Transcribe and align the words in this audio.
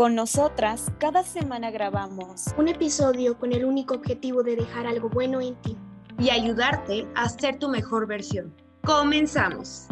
Con 0.00 0.14
nosotras, 0.14 0.86
cada 0.98 1.22
semana 1.22 1.70
grabamos 1.70 2.54
un 2.56 2.68
episodio 2.68 3.38
con 3.38 3.52
el 3.52 3.66
único 3.66 3.96
objetivo 3.96 4.42
de 4.42 4.56
dejar 4.56 4.86
algo 4.86 5.10
bueno 5.10 5.42
en 5.42 5.60
ti 5.60 5.76
y 6.18 6.30
ayudarte 6.30 7.06
a 7.14 7.28
ser 7.28 7.58
tu 7.58 7.68
mejor 7.68 8.06
versión. 8.06 8.56
Comenzamos. 8.82 9.88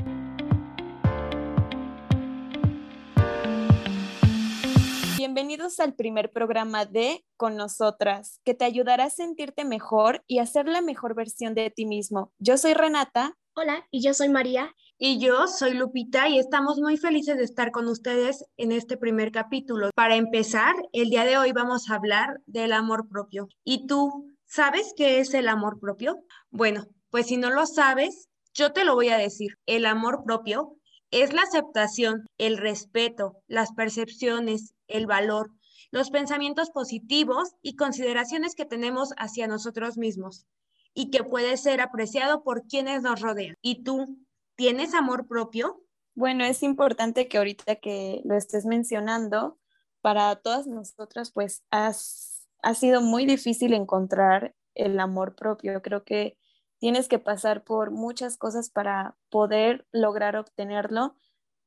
Bienvenidos 5.18 5.78
al 5.78 5.92
primer 5.92 6.32
programa 6.32 6.86
de 6.86 7.22
Con 7.36 7.56
nosotras, 7.56 8.40
que 8.46 8.54
te 8.54 8.64
ayudará 8.64 9.04
a 9.04 9.10
sentirte 9.10 9.66
mejor 9.66 10.24
y 10.26 10.38
a 10.38 10.46
ser 10.46 10.68
la 10.68 10.80
mejor 10.80 11.14
versión 11.14 11.52
de 11.54 11.68
ti 11.68 11.84
mismo. 11.84 12.32
Yo 12.38 12.56
soy 12.56 12.72
Renata. 12.72 13.36
Hola, 13.52 13.86
y 13.90 14.02
yo 14.02 14.14
soy 14.14 14.30
María. 14.30 14.74
Y 15.00 15.20
yo 15.20 15.46
soy 15.46 15.74
Lupita 15.74 16.28
y 16.28 16.40
estamos 16.40 16.80
muy 16.80 16.96
felices 16.96 17.36
de 17.36 17.44
estar 17.44 17.70
con 17.70 17.86
ustedes 17.86 18.44
en 18.56 18.72
este 18.72 18.96
primer 18.96 19.30
capítulo. 19.30 19.90
Para 19.94 20.16
empezar, 20.16 20.74
el 20.92 21.08
día 21.08 21.24
de 21.24 21.38
hoy 21.38 21.52
vamos 21.52 21.88
a 21.88 21.94
hablar 21.94 22.40
del 22.46 22.72
amor 22.72 23.08
propio. 23.08 23.46
¿Y 23.62 23.86
tú 23.86 24.34
sabes 24.44 24.94
qué 24.96 25.20
es 25.20 25.34
el 25.34 25.46
amor 25.46 25.78
propio? 25.78 26.16
Bueno, 26.50 26.88
pues 27.10 27.26
si 27.26 27.36
no 27.36 27.50
lo 27.50 27.64
sabes, 27.66 28.28
yo 28.54 28.72
te 28.72 28.84
lo 28.84 28.96
voy 28.96 29.10
a 29.10 29.18
decir. 29.18 29.52
El 29.66 29.86
amor 29.86 30.24
propio 30.24 30.74
es 31.12 31.32
la 31.32 31.42
aceptación, 31.42 32.26
el 32.36 32.58
respeto, 32.58 33.36
las 33.46 33.70
percepciones, 33.74 34.74
el 34.88 35.06
valor, 35.06 35.52
los 35.92 36.10
pensamientos 36.10 36.70
positivos 36.70 37.50
y 37.62 37.76
consideraciones 37.76 38.56
que 38.56 38.64
tenemos 38.64 39.10
hacia 39.16 39.46
nosotros 39.46 39.96
mismos 39.96 40.44
y 40.92 41.10
que 41.10 41.22
puede 41.22 41.56
ser 41.56 41.80
apreciado 41.80 42.42
por 42.42 42.66
quienes 42.66 43.02
nos 43.02 43.20
rodean. 43.20 43.54
¿Y 43.62 43.84
tú 43.84 44.18
¿Tienes 44.58 44.92
amor 44.92 45.28
propio? 45.28 45.84
Bueno, 46.16 46.44
es 46.44 46.64
importante 46.64 47.28
que 47.28 47.38
ahorita 47.38 47.76
que 47.76 48.22
lo 48.24 48.34
estés 48.34 48.66
mencionando, 48.66 49.56
para 50.00 50.34
todas 50.34 50.66
nosotras, 50.66 51.30
pues 51.30 51.62
has, 51.70 52.48
ha 52.62 52.74
sido 52.74 53.00
muy 53.00 53.24
difícil 53.24 53.72
encontrar 53.72 54.56
el 54.74 54.98
amor 54.98 55.36
propio. 55.36 55.80
Creo 55.80 56.02
que 56.02 56.36
tienes 56.80 57.06
que 57.06 57.20
pasar 57.20 57.62
por 57.62 57.92
muchas 57.92 58.36
cosas 58.36 58.68
para 58.68 59.16
poder 59.30 59.86
lograr 59.92 60.34
obtenerlo. 60.36 61.14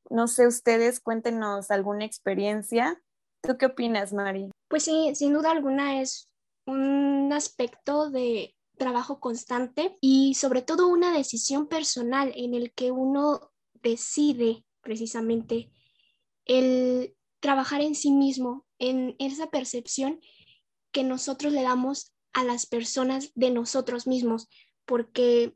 No 0.09 0.27
sé, 0.27 0.45
ustedes 0.45 0.99
cuéntenos 0.99 1.71
alguna 1.71 2.03
experiencia. 2.03 3.01
¿Tú 3.41 3.57
qué 3.57 3.67
opinas, 3.67 4.11
Mari? 4.11 4.51
Pues 4.67 4.83
sí, 4.83 5.15
sin 5.15 5.31
duda 5.31 5.51
alguna 5.51 6.01
es 6.01 6.29
un 6.65 7.31
aspecto 7.31 8.09
de 8.09 8.53
trabajo 8.81 9.19
constante 9.19 9.95
y 10.01 10.33
sobre 10.33 10.63
todo 10.63 10.87
una 10.87 11.15
decisión 11.15 11.67
personal 11.67 12.33
en 12.35 12.55
el 12.55 12.73
que 12.73 12.89
uno 12.89 13.51
decide 13.73 14.65
precisamente 14.81 15.69
el 16.45 17.15
trabajar 17.41 17.81
en 17.81 17.93
sí 17.93 18.09
mismo, 18.09 18.65
en 18.79 19.15
esa 19.19 19.51
percepción 19.51 20.19
que 20.91 21.03
nosotros 21.03 21.53
le 21.53 21.61
damos 21.61 22.15
a 22.33 22.43
las 22.43 22.65
personas 22.65 23.31
de 23.35 23.51
nosotros 23.51 24.07
mismos, 24.07 24.49
porque 24.85 25.55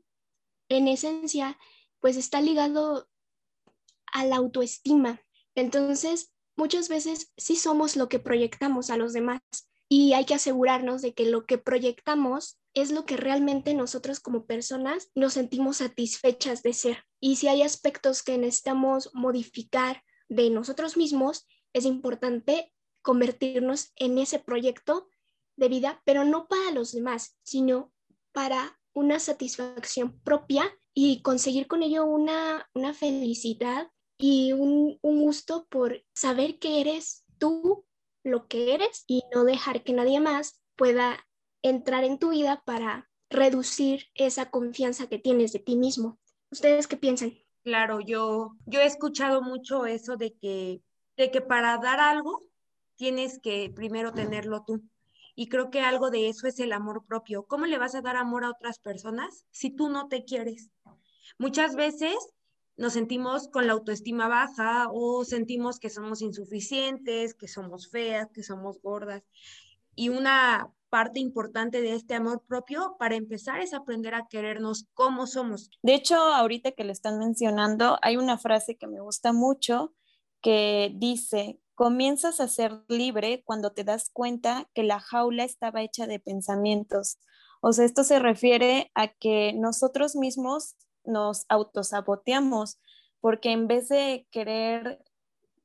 en 0.68 0.86
esencia, 0.86 1.58
pues 1.98 2.16
está 2.16 2.40
ligado 2.40 3.08
a 4.12 4.24
la 4.24 4.36
autoestima. 4.36 5.20
Entonces, 5.56 6.32
muchas 6.54 6.88
veces 6.88 7.32
sí 7.36 7.56
somos 7.56 7.96
lo 7.96 8.08
que 8.08 8.20
proyectamos 8.20 8.88
a 8.90 8.96
los 8.96 9.12
demás 9.12 9.40
y 9.88 10.14
hay 10.14 10.24
que 10.24 10.34
asegurarnos 10.34 11.02
de 11.02 11.14
que 11.14 11.26
lo 11.26 11.46
que 11.46 11.58
proyectamos 11.58 12.58
es 12.74 12.90
lo 12.90 13.06
que 13.06 13.16
realmente 13.16 13.72
nosotros 13.72 14.20
como 14.20 14.44
personas 14.44 15.10
nos 15.14 15.34
sentimos 15.34 15.78
satisfechas 15.78 16.62
de 16.62 16.74
ser. 16.74 17.04
Y 17.20 17.36
si 17.36 17.48
hay 17.48 17.62
aspectos 17.62 18.22
que 18.22 18.36
necesitamos 18.36 19.10
modificar 19.14 20.02
de 20.28 20.50
nosotros 20.50 20.96
mismos, 20.96 21.46
es 21.72 21.84
importante 21.84 22.72
convertirnos 23.00 23.92
en 23.96 24.18
ese 24.18 24.38
proyecto 24.38 25.08
de 25.56 25.68
vida, 25.68 26.02
pero 26.04 26.24
no 26.24 26.48
para 26.48 26.70
los 26.72 26.92
demás, 26.92 27.38
sino 27.42 27.92
para 28.32 28.78
una 28.92 29.20
satisfacción 29.20 30.20
propia 30.20 30.70
y 30.92 31.22
conseguir 31.22 31.66
con 31.68 31.82
ello 31.82 32.04
una, 32.04 32.68
una 32.74 32.92
felicidad 32.92 33.90
y 34.18 34.52
un, 34.52 34.98
un 35.00 35.22
gusto 35.22 35.66
por 35.70 36.04
saber 36.14 36.58
que 36.58 36.80
eres 36.80 37.24
tú 37.38 37.85
lo 38.26 38.48
que 38.48 38.74
eres 38.74 39.04
y 39.06 39.22
no 39.32 39.44
dejar 39.44 39.82
que 39.82 39.92
nadie 39.92 40.20
más 40.20 40.60
pueda 40.76 41.26
entrar 41.62 42.04
en 42.04 42.18
tu 42.18 42.30
vida 42.30 42.62
para 42.66 43.08
reducir 43.30 44.06
esa 44.14 44.50
confianza 44.50 45.08
que 45.08 45.18
tienes 45.18 45.52
de 45.52 45.60
ti 45.60 45.76
mismo. 45.76 46.18
¿Ustedes 46.50 46.86
qué 46.86 46.96
piensan? 46.96 47.34
Claro, 47.62 48.00
yo, 48.00 48.56
yo 48.66 48.80
he 48.80 48.86
escuchado 48.86 49.42
mucho 49.42 49.86
eso 49.86 50.16
de 50.16 50.34
que, 50.34 50.82
de 51.16 51.30
que 51.30 51.40
para 51.40 51.78
dar 51.78 52.00
algo 52.00 52.40
tienes 52.96 53.40
que 53.40 53.72
primero 53.74 54.12
tenerlo 54.12 54.64
tú. 54.64 54.82
Y 55.34 55.48
creo 55.48 55.70
que 55.70 55.80
algo 55.80 56.10
de 56.10 56.28
eso 56.28 56.46
es 56.46 56.58
el 56.60 56.72
amor 56.72 57.04
propio. 57.06 57.46
¿Cómo 57.46 57.66
le 57.66 57.78
vas 57.78 57.94
a 57.94 58.00
dar 58.00 58.16
amor 58.16 58.44
a 58.44 58.50
otras 58.50 58.78
personas 58.78 59.46
si 59.50 59.70
tú 59.70 59.88
no 59.88 60.08
te 60.08 60.24
quieres? 60.24 60.70
Muchas 61.38 61.76
veces 61.76 62.16
nos 62.76 62.92
sentimos 62.92 63.48
con 63.48 63.66
la 63.66 63.72
autoestima 63.72 64.28
baja 64.28 64.88
o 64.92 65.24
sentimos 65.24 65.78
que 65.78 65.90
somos 65.90 66.22
insuficientes, 66.22 67.34
que 67.34 67.48
somos 67.48 67.90
feas, 67.90 68.28
que 68.32 68.42
somos 68.42 68.80
gordas. 68.82 69.22
Y 69.94 70.10
una 70.10 70.72
parte 70.90 71.20
importante 71.20 71.80
de 71.80 71.94
este 71.94 72.14
amor 72.14 72.42
propio 72.46 72.96
para 72.98 73.16
empezar 73.16 73.60
es 73.60 73.74
aprender 73.74 74.14
a 74.14 74.28
querernos 74.28 74.86
como 74.94 75.26
somos. 75.26 75.70
De 75.82 75.94
hecho, 75.94 76.16
ahorita 76.16 76.72
que 76.72 76.84
lo 76.84 76.92
están 76.92 77.18
mencionando, 77.18 77.98
hay 78.02 78.16
una 78.16 78.38
frase 78.38 78.76
que 78.76 78.86
me 78.86 79.00
gusta 79.00 79.32
mucho 79.32 79.94
que 80.42 80.92
dice, 80.94 81.58
comienzas 81.74 82.40
a 82.40 82.48
ser 82.48 82.84
libre 82.88 83.42
cuando 83.44 83.72
te 83.72 83.84
das 83.84 84.10
cuenta 84.12 84.68
que 84.74 84.82
la 84.82 85.00
jaula 85.00 85.44
estaba 85.44 85.82
hecha 85.82 86.06
de 86.06 86.20
pensamientos. 86.20 87.18
O 87.60 87.72
sea, 87.72 87.84
esto 87.84 88.04
se 88.04 88.18
refiere 88.18 88.90
a 88.94 89.08
que 89.08 89.52
nosotros 89.54 90.14
mismos 90.14 90.76
nos 91.06 91.46
autosaboteamos 91.48 92.78
porque 93.20 93.52
en 93.52 93.66
vez 93.66 93.88
de 93.88 94.26
querer 94.30 95.00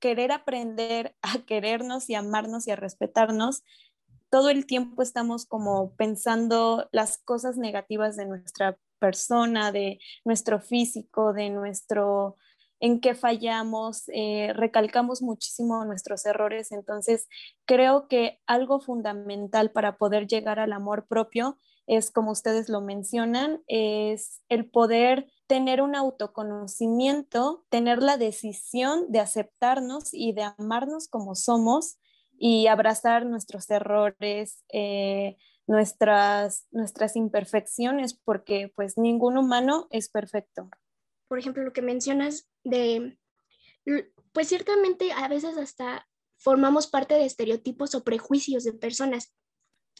querer 0.01 0.33
aprender 0.33 1.15
a 1.21 1.45
querernos 1.45 2.09
y 2.09 2.15
amarnos 2.15 2.67
y 2.67 2.71
a 2.71 2.75
respetarnos, 2.75 3.63
todo 4.29 4.49
el 4.49 4.65
tiempo 4.65 5.01
estamos 5.01 5.45
como 5.45 5.93
pensando 5.95 6.89
las 6.91 7.17
cosas 7.19 7.57
negativas 7.57 8.17
de 8.17 8.25
nuestra 8.25 8.77
persona, 8.99 9.71
de 9.71 9.99
nuestro 10.25 10.59
físico, 10.59 11.33
de 11.33 11.49
nuestro 11.49 12.35
en 12.81 12.99
qué 12.99 13.13
fallamos, 13.13 14.05
eh, 14.07 14.53
recalcamos 14.55 15.21
muchísimo 15.21 15.85
nuestros 15.85 16.25
errores. 16.25 16.71
Entonces, 16.71 17.29
creo 17.65 18.07
que 18.07 18.41
algo 18.47 18.81
fundamental 18.81 19.71
para 19.71 19.97
poder 19.97 20.27
llegar 20.27 20.59
al 20.59 20.73
amor 20.73 21.05
propio 21.07 21.57
es, 21.85 22.09
como 22.09 22.31
ustedes 22.31 22.69
lo 22.69 22.81
mencionan, 22.81 23.61
es 23.67 24.41
el 24.49 24.67
poder 24.69 25.31
tener 25.45 25.81
un 25.81 25.95
autoconocimiento, 25.95 27.65
tener 27.69 28.01
la 28.01 28.17
decisión 28.17 29.11
de 29.11 29.19
aceptarnos 29.19 30.09
y 30.11 30.33
de 30.33 30.43
amarnos 30.57 31.07
como 31.07 31.35
somos 31.35 31.99
y 32.35 32.65
abrazar 32.65 33.27
nuestros 33.27 33.69
errores, 33.69 34.63
eh, 34.73 35.37
nuestras, 35.67 36.65
nuestras 36.71 37.15
imperfecciones, 37.15 38.15
porque 38.15 38.73
pues 38.75 38.97
ningún 38.97 39.37
humano 39.37 39.87
es 39.91 40.09
perfecto. 40.09 40.67
Por 41.27 41.37
ejemplo, 41.37 41.63
lo 41.63 41.73
que 41.73 41.81
mencionas 41.81 42.50
de, 42.63 43.17
pues 44.31 44.47
ciertamente 44.47 45.11
a 45.11 45.27
veces 45.27 45.57
hasta 45.57 46.07
formamos 46.37 46.87
parte 46.87 47.15
de 47.15 47.25
estereotipos 47.25 47.95
o 47.95 48.03
prejuicios 48.03 48.63
de 48.63 48.73
personas. 48.73 49.33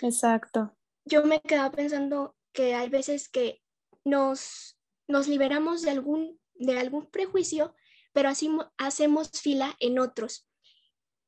Exacto. 0.01 0.75
Yo 1.05 1.23
me 1.25 1.41
quedaba 1.41 1.71
pensando 1.71 2.35
que 2.53 2.73
hay 2.73 2.89
veces 2.89 3.29
que 3.29 3.61
nos, 4.03 4.77
nos 5.07 5.27
liberamos 5.27 5.81
de 5.81 5.91
algún, 5.91 6.39
de 6.55 6.79
algún 6.79 7.05
prejuicio, 7.07 7.75
pero 8.13 8.29
así 8.29 8.49
hacemos 8.77 9.29
fila 9.31 9.75
en 9.79 9.99
otros. 9.99 10.47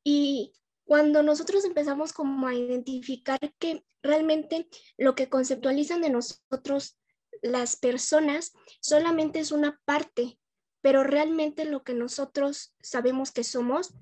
Y 0.03 0.53
cuando 0.85 1.23
nosotros 1.23 1.63
empezamos 1.65 2.13
como 2.13 2.47
a 2.47 2.55
identificar 2.55 3.39
que 3.59 3.85
realmente 4.01 4.67
lo 4.97 5.15
que 5.15 5.29
conceptualizan 5.29 6.01
de 6.01 6.09
nosotros 6.09 6.97
las 7.41 7.75
personas 7.75 8.53
solamente 8.81 9.39
es 9.39 9.51
una 9.51 9.79
parte, 9.85 10.39
pero 10.83 11.01
realmente 11.01 11.63
lo 11.63 11.83
que 11.83 11.93
nosotros 11.93 12.75
sabemos 12.81 13.31
que 13.31 13.45
somos 13.45 13.93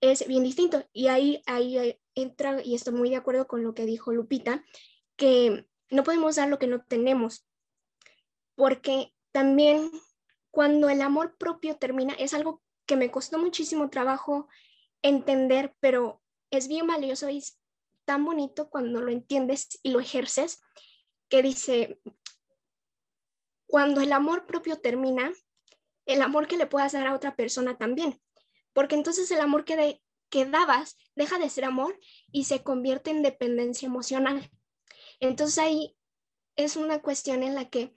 es 0.00 0.26
bien 0.26 0.42
distinto. 0.42 0.88
Y 0.94 1.08
ahí, 1.08 1.42
ahí 1.44 2.00
entra, 2.14 2.62
y 2.64 2.74
estoy 2.74 2.94
muy 2.94 3.10
de 3.10 3.16
acuerdo 3.16 3.46
con 3.46 3.62
lo 3.62 3.74
que 3.74 3.84
dijo 3.84 4.10
Lupita, 4.10 4.64
que 5.16 5.68
no 5.90 6.02
podemos 6.02 6.36
dar 6.36 6.48
lo 6.48 6.58
que 6.58 6.66
no 6.66 6.82
tenemos, 6.82 7.46
porque 8.54 9.12
también 9.32 9.90
cuando 10.50 10.88
el 10.88 11.02
amor 11.02 11.36
propio 11.36 11.76
termina, 11.76 12.14
es 12.14 12.32
algo 12.32 12.62
que 12.86 12.96
me 12.96 13.10
costó 13.10 13.38
muchísimo 13.38 13.90
trabajo 13.90 14.48
entender, 15.02 15.76
pero 15.78 16.22
es 16.50 16.68
bien 16.68 16.86
valioso 16.86 17.28
y 17.28 17.36
es 17.36 17.60
tan 18.06 18.24
bonito 18.24 18.70
cuando 18.70 19.02
lo 19.02 19.10
entiendes 19.10 19.78
y 19.82 19.90
lo 19.90 20.00
ejerces, 20.00 20.62
que 21.28 21.42
dice, 21.42 22.00
cuando 23.66 24.00
el 24.00 24.14
amor 24.14 24.46
propio 24.46 24.80
termina, 24.80 25.34
el 26.12 26.22
amor 26.22 26.48
que 26.48 26.56
le 26.56 26.66
puedas 26.66 26.92
dar 26.92 27.06
a 27.06 27.14
otra 27.14 27.36
persona 27.36 27.78
también, 27.78 28.20
porque 28.72 28.94
entonces 28.94 29.30
el 29.30 29.40
amor 29.40 29.64
que, 29.64 30.02
que 30.28 30.44
dabas 30.44 30.96
deja 31.14 31.38
de 31.38 31.48
ser 31.48 31.64
amor 31.64 31.98
y 32.32 32.44
se 32.44 32.62
convierte 32.62 33.10
en 33.10 33.22
dependencia 33.22 33.86
emocional. 33.86 34.50
Entonces 35.20 35.58
ahí 35.58 35.96
es 36.56 36.76
una 36.76 37.00
cuestión 37.00 37.42
en 37.42 37.54
la 37.54 37.68
que 37.68 37.94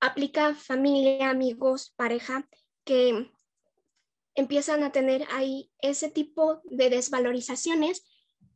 aplica 0.00 0.54
familia, 0.54 1.30
amigos, 1.30 1.92
pareja, 1.96 2.48
que 2.84 3.30
empiezan 4.34 4.82
a 4.82 4.92
tener 4.92 5.26
ahí 5.30 5.70
ese 5.80 6.10
tipo 6.10 6.60
de 6.64 6.90
desvalorizaciones 6.90 8.06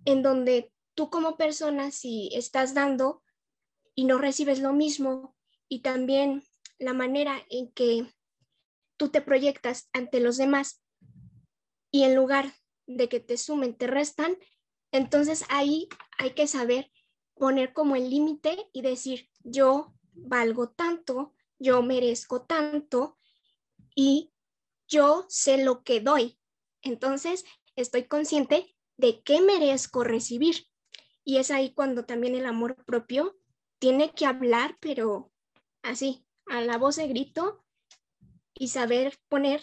en 0.05 0.23
donde 0.23 0.73
tú 0.95 1.11
como 1.11 1.37
persona, 1.37 1.91
si 1.91 2.31
estás 2.35 2.75
dando 2.75 3.23
y 3.95 4.05
no 4.05 4.19
recibes 4.19 4.61
lo 4.61 4.73
mismo, 4.73 5.35
y 5.69 5.81
también 5.81 6.45
la 6.79 6.93
manera 6.93 7.43
en 7.49 7.73
que 7.73 8.07
tú 9.03 9.09
te 9.09 9.21
proyectas 9.21 9.91
ante 9.93 10.21
los 10.21 10.37
demás 10.37 10.81
y 11.91 12.05
en 12.05 12.15
lugar 12.15 12.55
de 12.87 13.09
que 13.09 13.19
te 13.19 13.37
sumen, 13.37 13.77
te 13.77 13.89
restan, 13.89 14.39
entonces 14.93 15.45
ahí 15.49 15.89
hay 16.19 16.35
que 16.35 16.47
saber 16.47 16.89
poner 17.35 17.73
como 17.73 17.97
el 17.97 18.09
límite 18.09 18.69
y 18.73 18.83
decir, 18.83 19.29
yo 19.43 19.93
valgo 20.13 20.71
tanto, 20.71 21.35
yo 21.59 21.83
merezco 21.83 22.43
tanto 22.43 23.19
y 23.97 24.33
yo 24.87 25.27
sé 25.29 25.65
lo 25.65 25.83
que 25.83 26.01
doy. 26.01 26.39
Entonces 26.81 27.45
estoy 27.75 28.05
consciente 28.05 28.73
de 28.99 29.21
qué 29.25 29.41
merezco 29.41 30.05
recibir. 30.05 30.69
Y 31.25 31.39
es 31.39 31.51
ahí 31.51 31.75
cuando 31.75 32.05
también 32.05 32.37
el 32.37 32.47
amor 32.47 32.77
propio 32.85 33.37
tiene 33.81 34.13
que 34.13 34.27
hablar, 34.27 34.77
pero 34.79 35.33
así, 35.83 36.25
a 36.47 36.61
la 36.61 36.79
voz 36.79 36.95
de 36.95 37.09
grito 37.09 37.62
y 38.55 38.69
saber 38.69 39.19
poner 39.29 39.63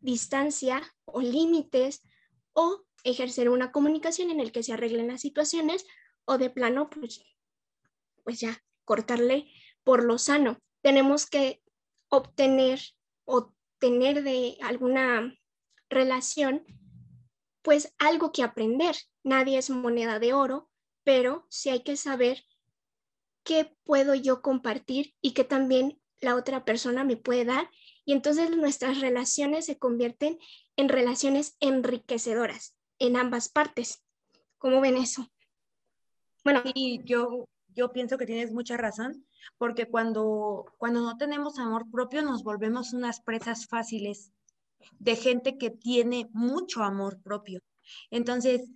distancia 0.00 0.82
o 1.04 1.20
límites 1.20 2.02
o 2.52 2.84
ejercer 3.04 3.48
una 3.48 3.72
comunicación 3.72 4.30
en 4.30 4.40
el 4.40 4.52
que 4.52 4.62
se 4.62 4.72
arreglen 4.72 5.08
las 5.08 5.20
situaciones 5.20 5.86
o 6.24 6.38
de 6.38 6.50
plano, 6.50 6.90
pues, 6.90 7.24
pues 8.24 8.40
ya, 8.40 8.62
cortarle 8.84 9.50
por 9.84 10.04
lo 10.04 10.18
sano. 10.18 10.58
Tenemos 10.82 11.26
que 11.26 11.62
obtener 12.08 12.80
o 13.24 13.54
tener 13.78 14.22
de 14.22 14.56
alguna 14.62 15.34
relación, 15.88 16.64
pues 17.62 17.94
algo 17.98 18.32
que 18.32 18.42
aprender. 18.42 18.96
Nadie 19.22 19.58
es 19.58 19.70
moneda 19.70 20.18
de 20.18 20.32
oro, 20.32 20.70
pero 21.04 21.46
sí 21.48 21.70
hay 21.70 21.82
que 21.82 21.96
saber 21.96 22.44
qué 23.44 23.76
puedo 23.84 24.14
yo 24.14 24.42
compartir 24.42 25.14
y 25.20 25.32
qué 25.32 25.44
también 25.44 26.00
la 26.20 26.34
otra 26.34 26.64
persona 26.64 27.04
me 27.04 27.16
puede 27.16 27.44
dar. 27.44 27.70
Y 28.06 28.12
entonces 28.12 28.56
nuestras 28.56 29.00
relaciones 29.00 29.66
se 29.66 29.78
convierten 29.78 30.38
en 30.76 30.88
relaciones 30.88 31.56
enriquecedoras 31.60 32.76
en 33.00 33.16
ambas 33.16 33.48
partes. 33.48 34.02
¿Cómo 34.58 34.80
ven 34.80 34.96
eso? 34.96 35.28
Bueno, 36.44 36.62
yo, 37.04 37.48
yo 37.74 37.92
pienso 37.92 38.16
que 38.16 38.24
tienes 38.24 38.52
mucha 38.52 38.76
razón, 38.76 39.26
porque 39.58 39.86
cuando, 39.86 40.72
cuando 40.78 41.00
no 41.00 41.16
tenemos 41.16 41.58
amor 41.58 41.90
propio 41.90 42.22
nos 42.22 42.44
volvemos 42.44 42.92
unas 42.92 43.20
presas 43.20 43.66
fáciles 43.66 44.30
de 45.00 45.16
gente 45.16 45.58
que 45.58 45.70
tiene 45.70 46.28
mucho 46.32 46.84
amor 46.84 47.20
propio. 47.20 47.60
Entonces, 48.10 48.70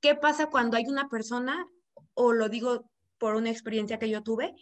¿qué 0.00 0.14
pasa 0.14 0.46
cuando 0.46 0.76
hay 0.76 0.86
una 0.86 1.08
persona, 1.08 1.66
o 2.14 2.32
lo 2.32 2.48
digo 2.48 2.88
por 3.18 3.34
una 3.34 3.50
experiencia 3.50 3.98
que 3.98 4.10
yo 4.10 4.22
tuve, 4.22 4.54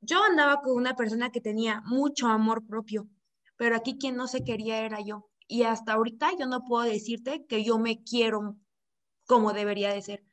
yo 0.00 0.22
andaba 0.22 0.62
con 0.62 0.76
una 0.76 0.96
persona 0.96 1.30
que 1.30 1.42
tenía 1.42 1.82
mucho 1.84 2.26
amor 2.28 2.66
propio, 2.66 3.06
pero 3.56 3.76
aquí 3.76 3.96
quien 3.98 4.16
no 4.16 4.26
se 4.26 4.44
quería 4.44 4.84
era 4.84 5.00
yo. 5.00 5.28
Y 5.46 5.64
hasta 5.64 5.92
ahorita 5.92 6.30
yo 6.38 6.46
no 6.46 6.64
puedo 6.64 6.84
decirte 6.84 7.44
que 7.46 7.64
yo 7.64 7.78
me 7.78 8.02
quiero 8.02 8.56
como 9.26 9.52
debería 9.52 9.92
de 9.92 10.02
ser. 10.02 10.24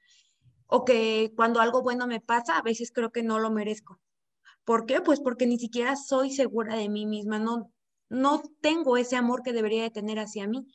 O 0.68 0.86
que 0.86 1.34
cuando 1.36 1.60
algo 1.60 1.82
bueno 1.82 2.08
me 2.08 2.22
pasa, 2.22 2.58
a 2.58 2.62
veces 2.62 2.92
creo 2.94 3.12
que 3.12 3.24
no 3.24 3.40
lo 3.40 3.52
merezco. 3.52 4.00
¿Por 4.64 4.86
qué? 4.86 5.02
Pues 5.02 5.20
porque 5.20 5.46
ni 5.46 5.58
siquiera 5.58 5.96
soy 5.96 6.32
segura 6.32 6.76
de 6.76 6.88
mí 6.88 7.06
misma, 7.06 7.40
no, 7.40 7.72
no 8.10 8.42
tengo 8.62 8.98
ese 8.98 9.16
amor 9.16 9.42
que 9.44 9.54
debería 9.54 9.84
de 9.84 9.90
tener 9.90 10.20
hacia 10.20 10.48
mí. 10.48 10.66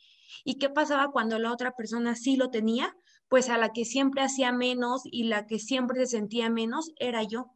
¿Y 0.43 0.57
qué 0.57 0.69
pasaba 0.69 1.11
cuando 1.11 1.39
la 1.39 1.51
otra 1.51 1.71
persona 1.71 2.15
sí 2.15 2.35
lo 2.35 2.49
tenía? 2.49 2.95
Pues 3.27 3.49
a 3.49 3.57
la 3.57 3.69
que 3.73 3.85
siempre 3.85 4.21
hacía 4.21 4.51
menos 4.51 5.01
y 5.05 5.23
la 5.23 5.45
que 5.47 5.59
siempre 5.59 5.99
se 6.01 6.17
sentía 6.17 6.49
menos 6.49 6.91
era 6.97 7.23
yo. 7.23 7.51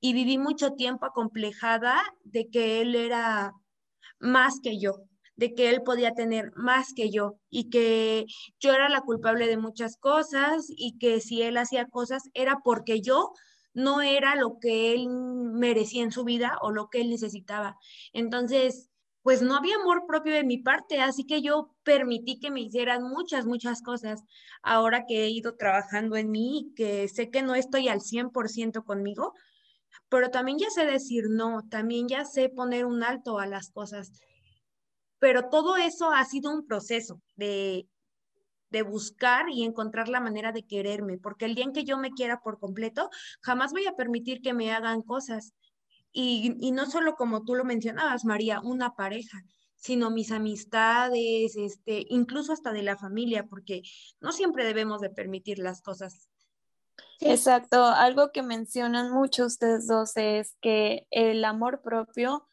Y 0.00 0.12
viví 0.12 0.38
mucho 0.38 0.72
tiempo 0.72 1.06
acomplejada 1.06 2.00
de 2.24 2.48
que 2.48 2.80
él 2.80 2.94
era 2.94 3.52
más 4.18 4.60
que 4.62 4.78
yo 4.78 5.04
de 5.36 5.54
que 5.54 5.70
él 5.70 5.82
podía 5.82 6.12
tener 6.12 6.52
más 6.54 6.92
que 6.94 7.10
yo 7.10 7.38
y 7.48 7.70
que 7.70 8.26
yo 8.58 8.74
era 8.74 8.90
la 8.90 9.00
culpable 9.00 9.46
de 9.46 9.56
muchas 9.56 9.96
cosas 9.96 10.66
y 10.68 10.98
que 10.98 11.20
si 11.20 11.40
él 11.40 11.56
hacía 11.56 11.86
cosas 11.86 12.24
era 12.34 12.58
porque 12.62 13.00
yo 13.00 13.32
no 13.72 14.02
era 14.02 14.34
lo 14.34 14.58
que 14.60 14.92
él 14.92 15.08
merecía 15.08 16.02
en 16.02 16.12
su 16.12 16.24
vida 16.24 16.58
o 16.60 16.72
lo 16.72 16.90
que 16.90 17.00
él 17.00 17.08
necesitaba. 17.08 17.78
Entonces, 18.12 18.90
pues 19.22 19.40
no 19.40 19.56
había 19.56 19.76
amor 19.76 20.04
propio 20.06 20.34
de 20.34 20.44
mi 20.44 20.58
parte, 20.58 21.00
así 21.00 21.24
que 21.24 21.40
yo 21.40 21.74
permití 21.84 22.38
que 22.38 22.50
me 22.50 22.60
hicieran 22.60 23.02
muchas, 23.02 23.46
muchas 23.46 23.80
cosas. 23.80 24.22
Ahora 24.62 25.04
que 25.06 25.24
he 25.24 25.30
ido 25.30 25.56
trabajando 25.56 26.16
en 26.16 26.30
mí, 26.30 26.72
que 26.76 27.08
sé 27.08 27.30
que 27.30 27.42
no 27.42 27.54
estoy 27.54 27.88
al 27.88 28.00
100% 28.00 28.84
conmigo, 28.84 29.34
pero 30.10 30.30
también 30.30 30.58
ya 30.58 30.68
sé 30.68 30.84
decir 30.84 31.24
no, 31.30 31.62
también 31.70 32.08
ya 32.08 32.26
sé 32.26 32.50
poner 32.50 32.84
un 32.84 33.02
alto 33.02 33.38
a 33.38 33.46
las 33.46 33.70
cosas 33.70 34.12
pero 35.20 35.50
todo 35.50 35.76
eso 35.76 36.10
ha 36.10 36.24
sido 36.24 36.50
un 36.50 36.66
proceso 36.66 37.20
de, 37.36 37.86
de 38.70 38.82
buscar 38.82 39.48
y 39.50 39.62
encontrar 39.64 40.08
la 40.08 40.18
manera 40.18 40.50
de 40.50 40.66
quererme, 40.66 41.18
porque 41.18 41.44
el 41.44 41.54
día 41.54 41.64
en 41.64 41.72
que 41.72 41.84
yo 41.84 41.98
me 41.98 42.10
quiera 42.10 42.40
por 42.40 42.58
completo, 42.58 43.10
jamás 43.42 43.72
voy 43.72 43.86
a 43.86 43.94
permitir 43.94 44.40
que 44.40 44.54
me 44.54 44.72
hagan 44.72 45.02
cosas. 45.02 45.52
Y, 46.10 46.56
y 46.58 46.72
no 46.72 46.90
solo 46.90 47.14
como 47.14 47.44
tú 47.44 47.54
lo 47.54 47.64
mencionabas, 47.64 48.24
María, 48.24 48.60
una 48.62 48.94
pareja, 48.96 49.42
sino 49.76 50.10
mis 50.10 50.32
amistades, 50.32 51.54
este, 51.56 52.04
incluso 52.08 52.52
hasta 52.52 52.72
de 52.72 52.82
la 52.82 52.96
familia, 52.96 53.46
porque 53.46 53.82
no 54.20 54.32
siempre 54.32 54.64
debemos 54.64 55.02
de 55.02 55.10
permitir 55.10 55.58
las 55.58 55.82
cosas. 55.82 56.29
Exacto, 57.20 57.84
algo 57.84 58.32
que 58.32 58.42
mencionan 58.42 59.10
mucho 59.12 59.46
ustedes 59.46 59.86
dos 59.86 60.16
es 60.16 60.56
que 60.60 61.06
el 61.10 61.44
amor 61.44 61.82
propio 61.82 62.46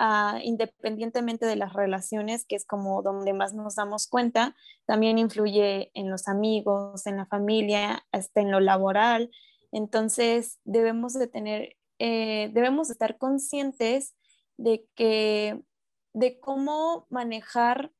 Ah, 0.00 0.38
independientemente 0.44 1.44
de 1.44 1.56
las 1.56 1.72
relaciones, 1.72 2.44
que 2.46 2.54
es 2.54 2.64
como 2.64 3.02
donde 3.02 3.32
más 3.32 3.52
nos 3.54 3.74
damos 3.74 4.06
cuenta, 4.06 4.54
también 4.86 5.18
influye 5.18 5.90
en 5.94 6.08
los 6.08 6.28
amigos, 6.28 7.04
en 7.06 7.16
la 7.16 7.26
familia, 7.26 8.06
hasta 8.12 8.40
en 8.40 8.52
lo 8.52 8.60
laboral. 8.60 9.30
Entonces, 9.72 10.60
debemos 10.64 11.14
de 11.14 11.26
tener, 11.26 11.76
eh, 11.98 12.48
debemos 12.54 12.90
estar 12.90 13.18
conscientes 13.18 14.14
de 14.56 14.86
que, 14.94 15.60
de 16.14 16.38
cómo 16.38 17.08
manejar 17.10 17.90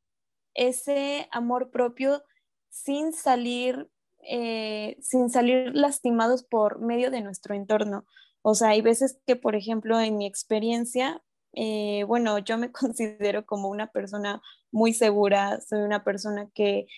ese 0.55 1.29
amor 1.33 1.71
propio 1.71 2.23
sin 2.71 3.13
salir, 3.13 3.91
eh, 4.31 4.99
sin 5.01 5.31
salir 5.31 5.75
lastimados 5.75 6.45
por 6.45 6.81
medio 6.81 7.11
de 7.11 7.23
nuestro 7.23 7.55
entorno. 7.55 8.05
O 8.43 8.55
sea, 8.55 8.69
hay 8.69 8.83
veces 8.83 9.19
que, 9.27 9.37
por 9.37 9.57
ejemplo, 9.57 9.99
en 9.99 10.19
mi 10.19 10.27
experiencia, 10.27 11.23
eh, 11.55 12.05
bueno, 12.07 12.39
yo 12.39 12.59
me 12.59 12.71
considero 12.73 13.47
como 13.47 13.71
una 13.71 13.87
persona 13.91 14.43
muy 14.71 14.93
segura, 14.93 15.63
soy 15.63 15.81
una 15.81 16.05
persona 16.05 16.51
que 16.55 16.89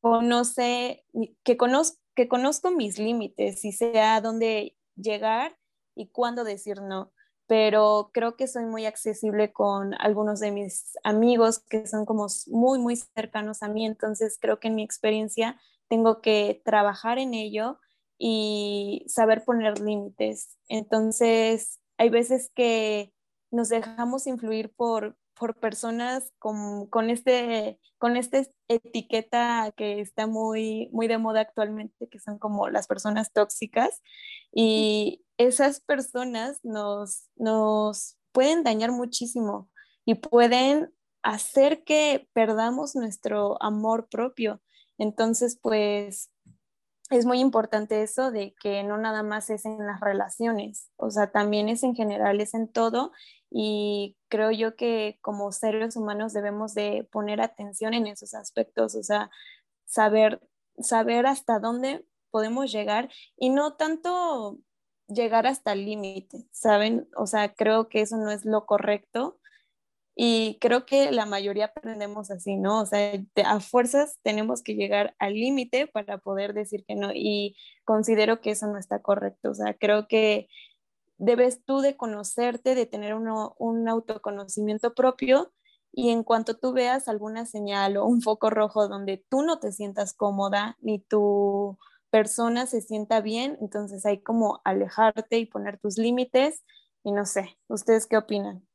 conoce, 0.00 1.04
que, 1.44 1.56
conozco, 1.58 1.98
que 2.14 2.26
conozco 2.26 2.70
mis 2.70 2.98
límites 2.98 3.66
y 3.66 3.72
sé 3.72 4.00
a 4.00 4.22
dónde 4.22 4.74
llegar 4.96 5.58
y 5.94 6.08
cuándo 6.08 6.42
decir 6.42 6.80
no. 6.80 7.12
Pero 7.46 8.10
creo 8.14 8.34
que 8.36 8.48
soy 8.48 8.64
muy 8.64 8.86
accesible 8.86 9.52
con 9.52 9.92
algunos 10.00 10.40
de 10.40 10.52
mis 10.52 10.96
amigos 11.04 11.58
que 11.58 11.86
son 11.86 12.06
como 12.06 12.28
muy, 12.46 12.78
muy 12.78 12.96
cercanos 12.96 13.62
a 13.62 13.68
mí. 13.68 13.84
Entonces 13.84 14.38
creo 14.40 14.58
que 14.58 14.68
en 14.68 14.74
mi 14.74 14.82
experiencia 14.82 15.60
tengo 15.88 16.20
que 16.20 16.62
trabajar 16.64 17.18
en 17.18 17.34
ello 17.34 17.78
y 18.18 19.04
saber 19.08 19.44
poner 19.44 19.80
límites. 19.80 20.56
Entonces, 20.68 21.80
hay 21.96 22.10
veces 22.10 22.50
que 22.54 23.12
nos 23.50 23.68
dejamos 23.68 24.26
influir 24.26 24.72
por, 24.74 25.16
por 25.34 25.58
personas 25.58 26.32
con, 26.38 26.86
con, 26.86 27.10
este, 27.10 27.78
con 27.98 28.16
esta 28.16 28.42
etiqueta 28.68 29.72
que 29.76 30.00
está 30.00 30.26
muy, 30.26 30.88
muy 30.92 31.06
de 31.08 31.18
moda 31.18 31.40
actualmente, 31.40 32.08
que 32.08 32.18
son 32.18 32.38
como 32.38 32.68
las 32.68 32.86
personas 32.86 33.32
tóxicas. 33.32 34.02
Y 34.52 35.24
esas 35.38 35.80
personas 35.80 36.60
nos, 36.64 37.28
nos 37.36 38.18
pueden 38.32 38.64
dañar 38.64 38.92
muchísimo 38.92 39.70
y 40.04 40.16
pueden 40.16 40.92
hacer 41.22 41.84
que 41.84 42.28
perdamos 42.32 42.94
nuestro 42.94 43.62
amor 43.62 44.08
propio. 44.08 44.60
Entonces, 44.98 45.58
pues 45.60 46.30
es 47.10 47.24
muy 47.24 47.40
importante 47.40 48.02
eso 48.02 48.30
de 48.30 48.54
que 48.60 48.82
no 48.82 48.98
nada 48.98 49.22
más 49.22 49.48
es 49.50 49.64
en 49.64 49.86
las 49.86 50.00
relaciones, 50.00 50.90
o 50.96 51.10
sea, 51.10 51.30
también 51.30 51.68
es 51.70 51.82
en 51.82 51.94
general, 51.94 52.40
es 52.40 52.52
en 52.52 52.68
todo 52.68 53.12
y 53.50 54.16
creo 54.28 54.50
yo 54.50 54.76
que 54.76 55.18
como 55.22 55.52
seres 55.52 55.96
humanos 55.96 56.34
debemos 56.34 56.74
de 56.74 57.08
poner 57.10 57.40
atención 57.40 57.94
en 57.94 58.06
esos 58.06 58.34
aspectos, 58.34 58.94
o 58.94 59.02
sea, 59.02 59.30
saber 59.86 60.40
saber 60.80 61.26
hasta 61.26 61.58
dónde 61.58 62.04
podemos 62.30 62.70
llegar 62.70 63.08
y 63.36 63.50
no 63.50 63.74
tanto 63.74 64.58
llegar 65.08 65.46
hasta 65.46 65.72
el 65.72 65.84
límite, 65.84 66.46
¿saben? 66.52 67.08
O 67.16 67.26
sea, 67.26 67.54
creo 67.54 67.88
que 67.88 68.02
eso 68.02 68.16
no 68.16 68.30
es 68.30 68.44
lo 68.44 68.66
correcto 68.66 69.38
y 70.20 70.58
creo 70.60 70.84
que 70.84 71.12
la 71.12 71.26
mayoría 71.26 71.66
aprendemos 71.66 72.32
así, 72.32 72.56
¿no? 72.56 72.80
O 72.80 72.86
sea, 72.86 73.12
a 73.44 73.60
fuerzas 73.60 74.18
tenemos 74.24 74.64
que 74.64 74.74
llegar 74.74 75.14
al 75.20 75.34
límite 75.34 75.86
para 75.86 76.18
poder 76.18 76.54
decir 76.54 76.84
que 76.88 76.96
no 76.96 77.12
y 77.14 77.56
considero 77.84 78.40
que 78.40 78.50
eso 78.50 78.66
no 78.66 78.78
está 78.78 79.00
correcto, 79.00 79.50
o 79.50 79.54
sea, 79.54 79.74
creo 79.78 80.08
que 80.08 80.48
debes 81.18 81.64
tú 81.64 81.78
de 81.80 81.96
conocerte, 81.96 82.74
de 82.74 82.86
tener 82.86 83.14
un 83.14 83.88
autoconocimiento 83.88 84.92
propio 84.92 85.52
y 85.92 86.10
en 86.10 86.24
cuanto 86.24 86.56
tú 86.56 86.72
veas 86.72 87.06
alguna 87.06 87.46
señal 87.46 87.96
o 87.96 88.04
un 88.04 88.20
foco 88.20 88.50
rojo 88.50 88.88
donde 88.88 89.24
tú 89.28 89.42
no 89.42 89.60
te 89.60 89.70
sientas 89.70 90.14
cómoda 90.14 90.76
ni 90.80 90.98
tu 90.98 91.78
persona 92.10 92.66
se 92.66 92.80
sienta 92.80 93.20
bien, 93.20 93.56
entonces 93.60 94.04
hay 94.04 94.20
como 94.20 94.60
alejarte 94.64 95.38
y 95.38 95.46
poner 95.46 95.78
tus 95.78 95.96
límites 95.96 96.64
y 97.04 97.12
no 97.12 97.24
sé, 97.24 97.56
¿ustedes 97.68 98.08
qué 98.08 98.16
opinan? 98.16 98.67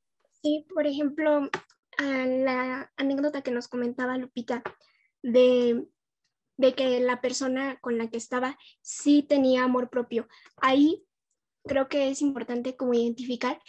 Sí, 0.44 0.66
por 0.74 0.86
ejemplo, 0.86 1.50
la 1.98 2.92
anécdota 2.98 3.42
que 3.42 3.52
nos 3.52 3.68
comentaba 3.68 4.18
Lupita 4.18 4.62
de, 5.22 5.88
de 6.58 6.74
que 6.74 7.00
la 7.00 7.22
persona 7.22 7.80
con 7.80 7.98
la 7.98 8.10
que 8.10 8.18
estaba 8.18 8.58
sí 8.82 9.24
tenía 9.24 9.64
amor 9.64 9.90
propio. 9.90 10.28
Ahí 10.58 11.06
creo 11.64 11.88
que 11.88 12.10
es 12.10 12.22
importante 12.22 12.76
como 12.76 12.94
identificar 12.94 13.62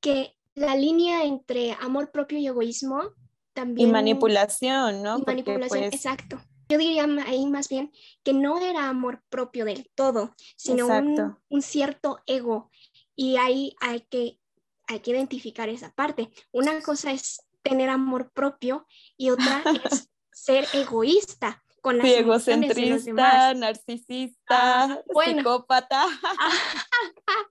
que 0.00 0.36
la 0.54 0.74
línea 0.74 1.24
entre 1.24 1.72
amor 1.80 2.10
propio 2.10 2.38
y 2.38 2.46
egoísmo 2.46 3.12
también... 3.52 3.88
Y 3.88 3.92
manipulación, 3.92 5.02
¿no? 5.02 5.18
manipulación, 5.20 5.68
pues 5.68 5.94
exacto. 5.94 6.40
Yo 6.68 6.78
diría 6.78 7.04
ahí 7.26 7.46
más 7.46 7.68
bien 7.68 7.92
que 8.24 8.32
no 8.32 8.58
era 8.58 8.88
amor 8.88 9.22
propio 9.28 9.64
del 9.64 9.88
todo, 9.94 10.34
sino 10.56 10.88
un, 10.88 11.62
cierto 11.62 12.18
ego. 12.26 12.70
Y 13.14 13.36
ahí 13.36 13.76
hay 13.80 14.00
que, 14.10 14.40
hay 14.86 15.00
que 15.00 15.10
identificar 15.10 15.68
esa 15.68 15.92
parte. 15.92 16.30
Una 16.52 16.80
cosa 16.80 17.12
es 17.12 17.42
tener 17.62 17.88
amor 17.90 18.30
propio 18.32 18.86
y 19.16 19.30
otra 19.30 19.62
es 19.90 20.10
ser 20.32 20.66
egoísta 20.72 21.62
con 21.80 21.98
las 21.98 22.06
egocentrista, 22.06 23.54
narcisista, 23.54 24.84
ah, 24.84 25.02
psicópata. 25.24 26.04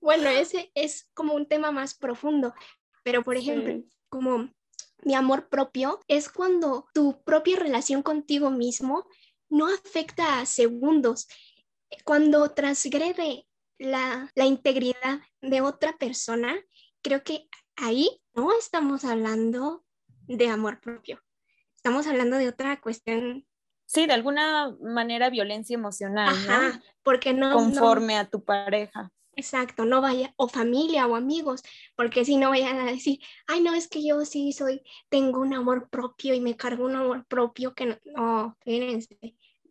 bueno, 0.00 0.28
ese 0.28 0.70
es 0.74 1.08
como 1.14 1.34
un 1.34 1.46
tema 1.46 1.72
más 1.72 1.94
profundo, 1.94 2.54
pero 3.02 3.24
por 3.24 3.36
ejemplo, 3.36 3.82
como 4.08 4.48
mi 5.02 5.14
amor 5.14 5.48
propio 5.48 5.98
es 6.06 6.28
cuando 6.28 6.86
tu 6.94 7.24
propia 7.24 7.58
relación 7.58 8.02
contigo 8.02 8.50
mismo 8.50 9.04
no 9.48 9.66
afecta 9.66 10.38
a 10.38 10.46
segundos, 10.46 11.26
cuando 12.04 12.50
transgrede 12.52 13.48
la, 13.78 14.30
la 14.36 14.46
integridad 14.46 15.20
de 15.40 15.60
otra 15.60 15.96
persona, 15.98 16.54
creo 17.02 17.22
que 17.22 17.48
ahí 17.76 18.22
no 18.34 18.56
estamos 18.58 19.04
hablando 19.04 19.84
de 20.26 20.48
amor 20.48 20.80
propio, 20.80 21.22
estamos 21.76 22.06
hablando 22.06 22.36
de 22.36 22.48
otra 22.48 22.80
cuestión 22.80 23.46
Sí, 23.92 24.06
de 24.06 24.14
alguna 24.14 24.74
manera 24.80 25.28
violencia 25.28 25.74
emocional, 25.74 26.30
Ajá, 26.30 26.82
porque 27.02 27.34
no 27.34 27.52
conforme 27.52 28.16
a 28.16 28.24
tu 28.24 28.42
pareja. 28.42 29.12
Exacto, 29.36 29.84
no 29.84 30.00
vaya, 30.00 30.32
o 30.36 30.48
familia 30.48 31.06
o 31.06 31.14
amigos, 31.14 31.62
porque 31.94 32.24
si 32.24 32.38
no 32.38 32.48
vayan 32.48 32.78
a 32.78 32.86
decir, 32.86 33.18
ay, 33.46 33.60
no, 33.60 33.74
es 33.74 33.88
que 33.88 34.02
yo 34.02 34.24
sí 34.24 34.54
soy, 34.54 34.82
tengo 35.10 35.40
un 35.40 35.52
amor 35.52 35.90
propio 35.90 36.32
y 36.32 36.40
me 36.40 36.56
cargo 36.56 36.86
un 36.86 36.96
amor 36.96 37.26
propio 37.26 37.74
que 37.74 37.84
no, 37.84 37.98
no 38.06 38.56
fíjense. 38.60 39.18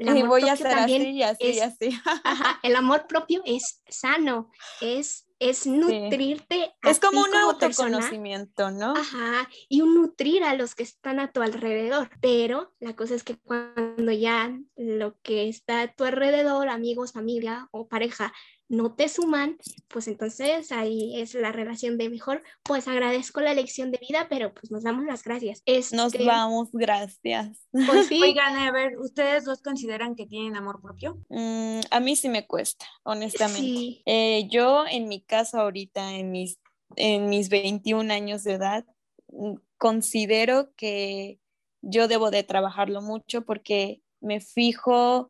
Y 0.01 0.23
voy 0.23 0.49
a 0.49 0.55
ser 0.55 0.67
así 0.67 1.09
y 1.09 1.23
así 1.23 1.59
así. 1.59 1.89
Ajá, 2.23 2.59
el 2.63 2.75
amor 2.75 3.07
propio 3.07 3.41
es 3.45 3.81
sano, 3.87 4.51
es 4.81 5.27
es 5.41 5.65
nutrirte. 5.65 6.71
Es 6.83 6.99
como 6.99 7.21
un 7.21 7.33
autoconocimiento, 7.33 8.69
¿no? 8.69 8.93
Ajá, 8.95 9.49
y 9.67 9.81
un 9.81 9.95
nutrir 9.95 10.43
a 10.43 10.53
los 10.53 10.75
que 10.75 10.83
están 10.83 11.19
a 11.19 11.31
tu 11.31 11.41
alrededor. 11.41 12.11
Pero 12.21 12.71
la 12.79 12.95
cosa 12.95 13.15
es 13.15 13.23
que 13.23 13.37
cuando 13.37 14.11
ya 14.11 14.55
lo 14.75 15.19
que 15.23 15.49
está 15.49 15.81
a 15.81 15.93
tu 15.93 16.03
alrededor, 16.03 16.69
amigos, 16.69 17.13
familia 17.13 17.67
o 17.71 17.87
pareja, 17.87 18.31
no 18.71 18.93
te 18.93 19.09
suman, 19.09 19.57
pues 19.89 20.07
entonces 20.07 20.71
ahí 20.71 21.19
es 21.19 21.33
la 21.33 21.51
relación 21.51 21.97
de 21.97 22.09
mejor, 22.09 22.41
pues 22.63 22.87
agradezco 22.87 23.41
la 23.41 23.53
lección 23.53 23.91
de 23.91 23.99
vida, 23.99 24.27
pero 24.29 24.53
pues 24.53 24.71
nos 24.71 24.83
damos 24.83 25.03
las 25.03 25.25
gracias. 25.25 25.61
nos 25.91 26.13
este, 26.13 26.25
vamos, 26.25 26.69
gracias. 26.71 27.67
Pues 27.71 28.07
sí. 28.07 28.21
Oigan, 28.23 28.55
a 28.55 28.71
ver, 28.71 28.97
¿ustedes 28.97 29.43
dos 29.43 29.61
consideran 29.61 30.15
que 30.15 30.25
tienen 30.25 30.55
amor 30.55 30.81
propio? 30.81 31.19
Mm, 31.27 31.81
a 31.91 31.99
mí 31.99 32.15
sí 32.15 32.29
me 32.29 32.47
cuesta, 32.47 32.85
honestamente. 33.03 34.01
Eh, 34.05 34.47
yo 34.49 34.85
en 34.87 35.09
mi 35.09 35.21
caso 35.21 35.59
ahorita, 35.59 36.13
en 36.13 36.31
mis, 36.31 36.57
en 36.95 37.27
mis 37.27 37.49
21 37.49 38.13
años 38.13 38.45
de 38.45 38.53
edad, 38.53 38.85
mm, 39.33 39.55
considero 39.77 40.71
que 40.77 41.39
yo 41.81 42.07
debo 42.07 42.31
de 42.31 42.43
trabajarlo 42.43 43.01
mucho 43.01 43.41
porque 43.41 44.01
me 44.21 44.39
fijo 44.39 45.29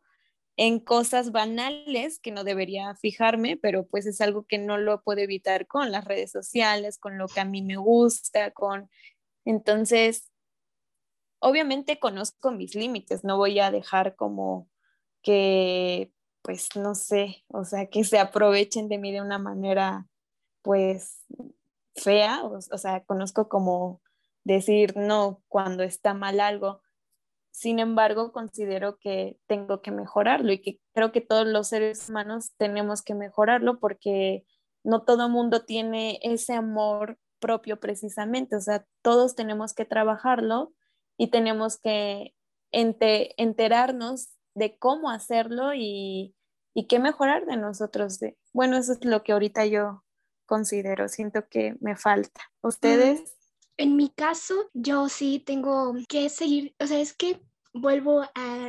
en 0.58 0.80
cosas 0.80 1.32
banales 1.32 2.20
que 2.20 2.32
no 2.32 2.44
debería 2.44 2.96
fijarme, 2.96 3.58
pero 3.58 3.88
pues 3.88 4.06
es 4.06 4.22
algo 4.22 4.46
que 4.46 4.58
no 4.58 4.78
lo 4.78 5.02
puedo 5.02 5.22
evitar 5.22 5.68
con 5.68 5.92
las 5.92 6.06
redes 6.06 6.32
sociales, 6.32 6.98
con 6.98 7.18
lo 7.18 7.28
que 7.28 7.40
a 7.40 7.46
mí 7.46 7.62
me 7.62 7.78
gusta, 7.78 8.52
con... 8.52 8.90
Entonces, 9.46 10.32
obviamente 11.40 12.00
conozco 12.00 12.52
mis 12.52 12.76
límites, 12.76 13.24
no 13.24 13.38
voy 13.38 13.60
a 13.60 13.72
dejar 13.72 14.16
como 14.16 14.70
que, 15.24 16.12
pues, 16.42 16.70
no 16.76 16.96
sé, 16.96 17.44
o 17.48 17.66
sea, 17.66 17.88
que 17.88 18.04
se 18.04 18.20
aprovechen 18.20 18.90
de 18.90 18.98
mí 18.98 19.12
de 19.12 19.22
una 19.22 19.40
manera, 19.40 20.08
pues, 20.62 21.26
fea, 21.96 22.44
o, 22.44 22.58
o 22.58 22.78
sea, 22.78 23.04
conozco 23.04 23.50
como 23.50 24.02
decir 24.44 24.96
no 24.98 25.42
cuando 25.48 25.84
está 25.84 26.14
mal 26.14 26.40
algo, 26.40 26.82
sin 27.52 27.80
embargo, 27.80 28.32
considero 28.32 28.98
que 28.98 29.38
tengo 29.46 29.82
que 29.82 29.92
mejorarlo 29.92 30.52
y 30.52 30.62
que 30.62 30.80
creo 30.94 31.12
que 31.12 31.22
todos 31.22 31.46
los 31.46 31.68
seres 31.68 32.10
humanos 32.10 32.52
tenemos 32.58 33.02
que 33.02 33.14
mejorarlo 33.14 33.80
porque 33.80 34.46
no 34.84 35.04
todo 35.04 35.30
mundo 35.30 35.64
tiene 35.66 36.20
ese 36.24 36.54
amor 36.54 37.20
propio 37.40 37.80
precisamente. 37.80 38.56
O 38.56 38.62
sea, 38.62 38.86
todos 39.02 39.36
tenemos 39.36 39.74
que 39.74 39.86
trabajarlo 39.86 40.74
y 41.18 41.30
tenemos 41.30 41.78
que 41.78 42.34
enterarnos 42.72 44.30
de 44.56 44.78
cómo 44.78 45.10
hacerlo 45.10 45.74
y, 45.74 46.36
y 46.74 46.88
qué 46.88 47.00
mejorar 47.00 47.46
de 47.46 47.58
nosotros. 47.58 48.20
Bueno, 48.54 48.78
eso 48.78 48.94
es 48.94 49.04
lo 49.04 49.24
que 49.24 49.34
ahorita 49.34 49.66
yo 49.66 50.04
considero, 50.46 51.08
siento 51.10 51.48
que 51.50 51.76
me 51.80 51.96
falta. 51.96 52.42
¿Ustedes? 52.62 53.41
En 53.82 53.96
mi 53.96 54.10
caso, 54.10 54.70
yo 54.76 55.10
sí 55.10 55.40
tengo 55.40 55.96
que 56.08 56.30
seguir, 56.30 56.76
o 56.80 56.86
sea, 56.86 57.00
es 57.00 57.14
que 57.14 57.42
vuelvo 57.74 58.22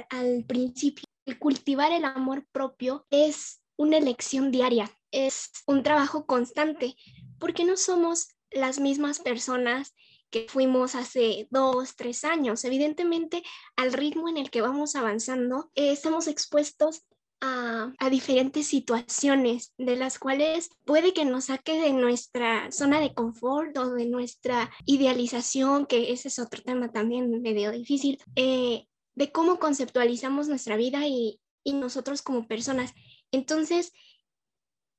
al 0.08 0.44
principio, 0.46 1.04
cultivar 1.38 1.92
el 1.92 2.06
amor 2.06 2.46
propio 2.50 3.04
es 3.10 3.62
una 3.76 3.98
elección 3.98 4.50
diaria, 4.50 4.90
es 5.10 5.50
un 5.66 5.82
trabajo 5.82 6.24
constante, 6.24 6.96
porque 7.38 7.66
no 7.66 7.76
somos 7.76 8.28
las 8.50 8.80
mismas 8.80 9.20
personas 9.20 9.94
que 10.30 10.46
fuimos 10.48 10.94
hace 10.94 11.46
dos, 11.50 11.94
tres 11.94 12.24
años. 12.24 12.64
Evidentemente, 12.64 13.42
al 13.76 13.92
ritmo 13.92 14.30
en 14.30 14.38
el 14.38 14.50
que 14.50 14.62
vamos 14.62 14.96
avanzando, 14.96 15.70
eh, 15.74 15.92
estamos 15.92 16.26
expuestos 16.26 17.02
a, 17.42 18.08
diferentes 18.08 18.68
situaciones 18.68 19.74
de 19.76 19.96
las 19.96 20.18
cuales 20.18 20.70
puede 20.84 21.12
que 21.12 21.24
nos 21.24 21.46
saque 21.46 21.80
de 21.80 21.92
nuestra 21.92 22.70
zona 22.70 23.00
de 23.00 23.14
confort 23.14 23.76
o 23.78 23.90
de 23.90 24.06
nuestra 24.06 24.70
idealización, 24.86 25.86
que 25.86 26.12
ese 26.12 26.28
es 26.28 26.38
otro 26.38 26.62
tema 26.62 26.92
también 26.92 27.42
medio 27.42 27.72
difícil, 27.72 28.22
eh, 28.36 28.86
de 29.16 29.32
cómo 29.32 29.58
conceptualizamos 29.58 30.48
nuestra 30.48 30.76
vida 30.76 31.06
y, 31.06 31.40
nosotros 31.64 32.22
como 32.22 32.48
personas. 32.48 32.92
Entonces, 33.30 33.92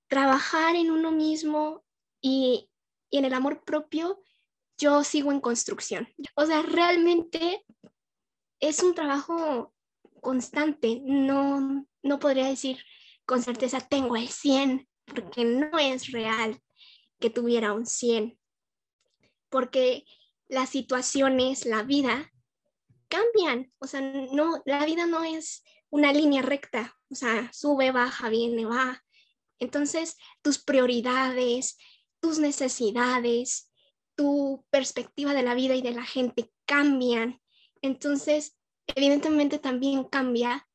trabajar 0.08 0.76
en 0.76 0.92
uno 0.92 1.12
mismo 1.12 1.84
y, 2.22 2.70
y 3.10 3.18
en 3.18 3.26
el 3.26 3.34
amor 3.34 3.64
propio, 3.66 4.22
yo 4.78 5.04
sigo 5.04 5.32
en 5.32 5.42
construcción. 5.42 6.08
O 6.36 6.46
sea, 6.46 6.62
realmente 6.62 7.66
es 8.62 8.82
un 8.82 8.96
trabajo 8.96 9.74
constante, 10.22 11.02
no, 11.04 11.86
no 12.04 12.20
podría 12.20 12.48
decir 12.48 12.84
con 13.26 13.42
certeza 13.42 13.80
tengo 13.82 14.16
el 14.16 14.28
100, 14.28 14.88
porque 15.06 15.46
no 15.46 15.80
es 15.80 16.12
real 16.12 16.62
que 17.20 17.30
tuviera 17.30 17.74
un 17.74 17.86
100, 17.86 18.38
porque 19.50 20.06
las 20.48 20.70
situaciones, 20.70 21.66
la 21.66 21.84
vida, 21.84 22.32
cambian, 23.08 23.72
o 23.80 23.88
sea, 23.88 24.02
no, 24.02 24.62
la 24.66 24.86
vida 24.86 25.06
no 25.06 25.24
es 25.24 25.64
una 25.90 26.12
línea 26.12 26.42
recta, 26.42 26.96
o 27.10 27.16
sea, 27.16 27.52
sube, 27.54 27.92
baja, 27.92 28.30
viene, 28.30 28.66
va. 28.66 29.04
Entonces, 29.60 30.18
tus 30.42 30.62
prioridades, 30.62 31.78
tus 32.20 32.40
necesidades, 32.40 33.72
tu 34.16 34.66
perspectiva 34.70 35.34
de 35.34 35.44
la 35.44 35.54
vida 35.54 35.76
y 35.76 35.82
de 35.82 35.92
la 35.92 36.04
gente 36.04 36.52
cambian. 36.66 37.40
Entonces, 37.82 38.58
evidentemente 38.88 39.60
también 39.60 40.04
cambia 40.04 40.68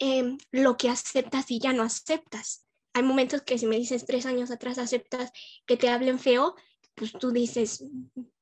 em, 0.00 0.38
lo 0.50 0.76
que 0.76 0.88
aceptas 0.88 1.50
y 1.50 1.58
ya 1.58 1.72
no 1.72 1.82
aceptas. 1.82 2.66
Hay 2.92 3.02
momentos 3.02 3.42
que 3.42 3.58
si 3.58 3.66
me 3.66 3.76
dices 3.76 4.06
tres 4.06 4.26
años 4.26 4.50
atrás 4.50 4.78
aceptas 4.78 5.32
que 5.66 5.76
te 5.76 5.88
hablen 5.88 6.18
feo, 6.18 6.54
pues 6.94 7.12
tú 7.12 7.32
dices, 7.32 7.84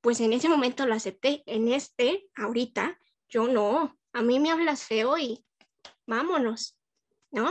pues 0.01 0.21
en 0.21 0.33
ese 0.33 0.49
momento 0.49 0.87
lo 0.87 0.95
acepté, 0.95 1.43
en 1.47 1.69
este, 1.69 2.29
ahorita, 2.35 2.99
yo 3.29 3.49
no, 3.49 3.99
a 4.13 4.23
mí 4.23 4.41
me 4.41 4.51
hablas 4.51 4.85
feo 4.85 5.17
y 5.17 5.45
vámonos, 6.07 6.79
¿no? 7.31 7.51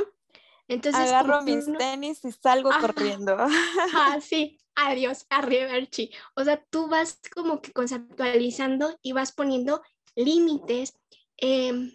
Entonces, 0.68 1.02
agarro 1.02 1.42
mis 1.42 1.66
tenis 1.78 2.24
y 2.24 2.32
salgo 2.32 2.70
corriendo. 2.80 3.36
Ah, 3.94 4.20
sí, 4.22 4.60
adiós, 4.76 5.26
arrivederci. 5.30 6.12
O 6.36 6.44
sea, 6.44 6.64
tú 6.70 6.88
vas 6.88 7.20
como 7.34 7.62
que 7.62 7.72
conceptualizando 7.72 8.98
y 9.02 9.12
vas 9.12 9.32
poniendo 9.34 9.82
límites 10.16 10.94
em, 11.38 11.92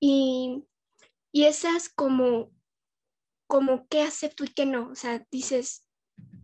y, 0.00 0.64
y 1.34 1.46
esas 1.46 1.88
como, 1.88 2.52
como 3.48 3.88
qué 3.88 4.02
acepto 4.02 4.44
y 4.44 4.48
qué 4.48 4.66
no. 4.66 4.90
O 4.90 4.94
sea, 4.94 5.26
dices, 5.32 5.84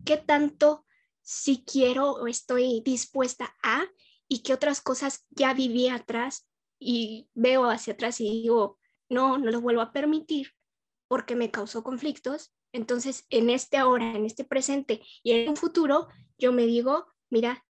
¿qué 0.05 0.17
tanto 0.17 0.85
si 1.23 1.63
quiero 1.65 2.11
o 2.11 2.27
estoy 2.27 2.83
dispuesta 2.85 3.57
a 3.63 3.87
y 4.27 4.43
qué 4.43 4.53
otras 4.53 4.81
cosas 4.81 5.29
ya 5.31 5.55
viví 5.55 5.87
atrás 5.87 6.49
y 6.81 7.31
veo 7.35 7.71
hacia 7.71 7.93
atrás 7.93 8.21
y 8.21 8.43
digo, 8.43 8.81
no, 9.09 9.39
no 9.39 9.53
lo 9.53 9.61
vuelvo 9.61 9.81
a 9.81 9.93
permitir 9.93 10.55
porque 11.07 11.37
me 11.37 11.53
causó 11.53 11.85
conflictos. 11.85 12.53
Entonces, 12.73 13.27
en 13.31 13.49
este 13.49 13.77
ahora, 13.77 14.17
en 14.17 14.27
este 14.27 14.43
presente 14.43 15.03
y 15.23 15.31
en 15.35 15.51
un 15.51 15.57
futuro, 15.57 16.09
yo 16.37 16.51
me 16.51 16.67
digo, 16.67 17.07
mira, 17.31 17.65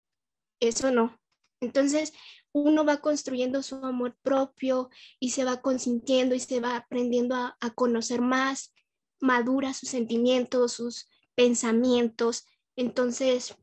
eso 0.59 0.91
no. 0.91 1.19
Entonces, 1.61 2.13
uno 2.59 2.85
va 2.85 2.97
construyendo 2.97 3.63
su 3.63 3.75
amor 3.77 4.17
propio 4.21 4.89
y 5.19 5.31
se 5.31 5.43
va 5.43 5.61
consintiendo 5.61 6.35
y 6.35 6.39
se 6.39 6.59
va 6.59 6.75
aprendiendo 6.75 7.35
a, 7.35 7.57
conocer 7.75 8.21
más, 8.21 8.73
madura 9.19 9.73
sus 9.73 9.89
sentimientos, 9.89 10.73
sus 10.73 11.07
pensamientos. 11.35 12.45
Entonces, 12.75 13.55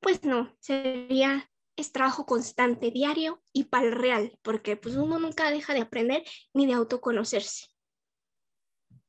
pues 0.00 0.24
no, 0.24 0.54
sería 0.60 1.50
es 1.76 1.92
trabajo 1.92 2.24
constante, 2.24 2.90
diario 2.90 3.42
y 3.52 3.64
para 3.64 3.86
el 3.86 3.92
real, 3.92 4.38
porque 4.42 4.76
pues 4.76 4.96
uno 4.96 5.18
nunca 5.18 5.50
deja 5.50 5.74
de 5.74 5.80
aprender 5.80 6.24
ni 6.52 6.66
de 6.66 6.74
autoconocerse. 6.74 7.73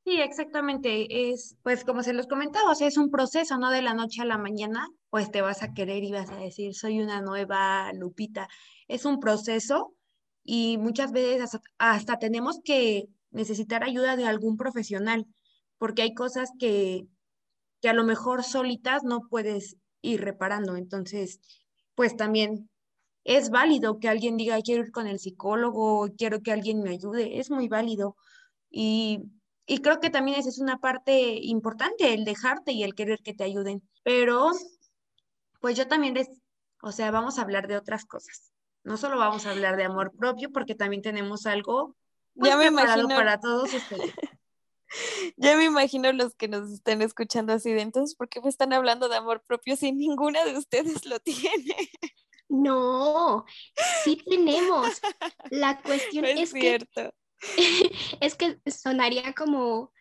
Sí, 0.06 0.20
exactamente. 0.20 1.30
Es, 1.32 1.56
pues 1.64 1.84
como 1.84 2.04
se 2.04 2.12
los 2.12 2.28
comentaba, 2.28 2.72
es 2.80 2.96
un 2.96 3.10
proceso, 3.10 3.58
no 3.58 3.70
de 3.72 3.82
la 3.82 3.92
noche 3.92 4.22
a 4.22 4.24
la 4.24 4.38
mañana, 4.38 4.86
pues 5.10 5.32
te 5.32 5.40
vas 5.40 5.64
a 5.64 5.74
querer 5.74 6.04
y 6.04 6.12
vas 6.12 6.30
a 6.30 6.36
decir, 6.36 6.74
soy 6.76 7.00
una 7.00 7.20
nueva 7.20 7.92
Lupita. 7.92 8.46
Es 8.86 9.04
un 9.04 9.18
proceso 9.18 9.94
y 10.44 10.78
muchas 10.78 11.10
veces 11.10 11.42
hasta, 11.42 11.60
hasta 11.78 12.18
tenemos 12.20 12.60
que 12.64 13.06
necesitar 13.32 13.82
ayuda 13.82 14.14
de 14.14 14.26
algún 14.26 14.56
profesional, 14.56 15.26
porque 15.76 16.02
hay 16.02 16.14
cosas 16.14 16.50
que, 16.56 17.08
que 17.80 17.88
a 17.88 17.94
lo 17.94 18.04
mejor 18.04 18.44
solitas 18.44 19.02
no 19.04 19.28
puedes 19.28 19.76
ir 20.02 20.20
reparando. 20.22 20.76
Entonces, 20.76 21.40
pues 21.96 22.16
también 22.16 22.70
es 23.24 23.50
válido 23.50 23.98
que 23.98 24.08
alguien 24.08 24.36
diga, 24.36 24.60
quiero 24.62 24.84
ir 24.84 24.92
con 24.92 25.08
el 25.08 25.18
psicólogo, 25.18 26.08
quiero 26.16 26.42
que 26.42 26.52
alguien 26.52 26.82
me 26.82 26.90
ayude, 26.90 27.40
es 27.40 27.50
muy 27.50 27.68
válido. 27.68 28.16
Y, 28.70 29.20
y 29.66 29.78
creo 29.78 30.00
que 30.00 30.10
también 30.10 30.38
esa 30.38 30.48
es 30.48 30.58
una 30.58 30.78
parte 30.78 31.38
importante, 31.42 32.14
el 32.14 32.24
dejarte 32.24 32.72
y 32.72 32.84
el 32.84 32.94
querer 32.94 33.20
que 33.22 33.34
te 33.34 33.44
ayuden. 33.44 33.82
Pero, 34.04 34.50
pues 35.60 35.76
yo 35.76 35.88
también 35.88 36.14
les, 36.14 36.28
o 36.82 36.92
sea, 36.92 37.10
vamos 37.10 37.38
a 37.38 37.42
hablar 37.42 37.66
de 37.66 37.76
otras 37.76 38.04
cosas. 38.04 38.52
No 38.84 38.96
solo 38.96 39.18
vamos 39.18 39.46
a 39.46 39.50
hablar 39.50 39.76
de 39.76 39.84
amor 39.84 40.12
propio, 40.16 40.52
porque 40.52 40.74
también 40.74 41.02
tenemos 41.02 41.46
algo 41.46 41.96
pues, 42.36 42.50
ya 42.50 42.56
me 42.56 42.66
imagino. 42.66 43.08
para 43.08 43.40
todos 43.40 43.72
ustedes. 43.72 44.14
Ya 45.36 45.56
me 45.56 45.64
imagino 45.64 46.12
los 46.12 46.36
que 46.36 46.46
nos 46.46 46.70
estén 46.70 47.02
escuchando 47.02 47.52
así 47.52 47.72
de 47.72 47.82
entonces, 47.82 48.14
¿por 48.14 48.28
qué 48.28 48.40
me 48.40 48.48
están 48.48 48.72
hablando 48.72 49.08
de 49.08 49.16
amor 49.16 49.42
propio 49.44 49.76
si 49.76 49.90
ninguna 49.90 50.44
de 50.44 50.56
ustedes 50.56 51.04
lo 51.04 51.18
tiene? 51.18 51.90
No, 52.48 53.44
sí 54.04 54.16
tenemos. 54.30 55.02
La 55.50 55.82
cuestión 55.82 56.24
es, 56.24 56.52
cierto. 56.52 57.02
que 57.02 57.14
es 58.20 58.34
que 58.34 58.60
sonaría 58.66 59.34
como 59.34 59.92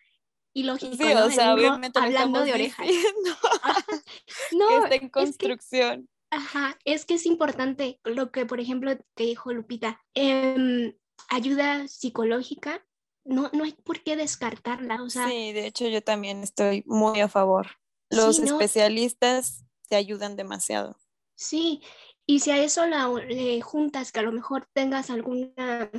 ilógico, 0.53 0.95
sí, 0.95 1.13
o 1.13 1.29
sea, 1.29 1.53
obviamente 1.53 1.99
hablando 1.99 2.43
de 2.43 2.53
orejas. 2.53 2.87
no, 4.51 4.67
que 4.67 4.77
está 4.77 4.95
en 4.95 5.09
construcción. 5.09 6.09
ajá, 6.29 6.77
es 6.85 7.05
que 7.05 7.15
es 7.15 7.25
importante 7.25 7.99
lo 8.03 8.31
que, 8.31 8.45
por 8.45 8.59
ejemplo, 8.59 8.95
te 9.15 9.23
dijo 9.23 9.51
Lupita, 9.51 10.01
em, 10.13 10.93
ayuda 11.29 11.87
psicológica 11.87 12.85
no, 13.25 13.49
no 13.53 13.63
hay 13.63 13.73
por 13.73 14.01
qué 14.03 14.15
descartarla. 14.15 15.01
O 15.01 15.09
sea, 15.09 15.27
sí, 15.27 15.51
de 15.51 15.65
hecho 15.65 15.87
yo 15.87 16.03
también 16.03 16.43
estoy 16.43 16.83
muy 16.85 17.19
a 17.19 17.27
favor. 17.27 17.67
Los 18.09 18.39
especialistas 18.39 19.65
te 19.89 19.95
ayudan 19.95 20.35
demasiado. 20.35 20.95
Sí, 21.35 21.81
y 22.25 22.39
si 22.39 22.51
a 22.51 22.63
eso 22.63 22.85
la, 22.85 23.09
le 23.09 23.61
juntas 23.61 24.11
que 24.11 24.19
a 24.19 24.23
lo 24.23 24.31
mejor 24.31 24.69
tengas 24.73 25.09
alguna 25.09 25.89